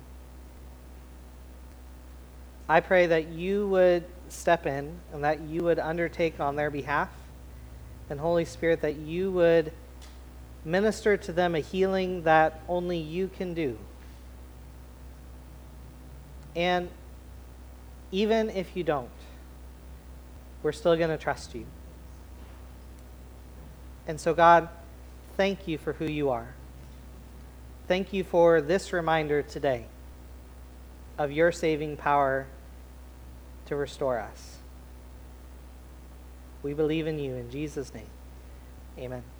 I 2.69 2.79
pray 2.79 3.07
that 3.07 3.27
you 3.27 3.67
would 3.67 4.05
step 4.29 4.65
in 4.65 4.99
and 5.11 5.25
that 5.25 5.41
you 5.41 5.63
would 5.63 5.79
undertake 5.79 6.39
on 6.39 6.55
their 6.55 6.71
behalf. 6.71 7.09
And, 8.09 8.19
Holy 8.21 8.45
Spirit, 8.45 8.81
that 8.81 8.95
you 8.95 9.31
would 9.31 9.73
minister 10.65 11.17
to 11.17 11.33
them 11.33 11.55
a 11.55 11.59
healing 11.59 12.23
that 12.23 12.61
only 12.67 12.97
you 12.97 13.27
can 13.27 13.53
do. 13.53 13.77
And 16.55 16.89
even 18.11 18.49
if 18.49 18.75
you 18.75 18.83
don't, 18.83 19.09
we're 20.61 20.71
still 20.71 20.95
going 20.95 21.09
to 21.09 21.17
trust 21.17 21.55
you. 21.55 21.65
And 24.07 24.19
so, 24.19 24.33
God, 24.33 24.69
thank 25.35 25.67
you 25.67 25.77
for 25.77 25.93
who 25.93 26.05
you 26.05 26.29
are. 26.29 26.53
Thank 27.87 28.13
you 28.13 28.23
for 28.23 28.61
this 28.61 28.93
reminder 28.93 29.41
today 29.41 29.85
of 31.17 31.31
your 31.31 31.51
saving 31.51 31.97
power 31.97 32.47
to 33.65 33.75
restore 33.75 34.19
us. 34.19 34.57
We 36.61 36.73
believe 36.73 37.07
in 37.07 37.19
you 37.19 37.35
in 37.35 37.49
Jesus' 37.49 37.93
name. 37.93 38.09
Amen. 38.97 39.32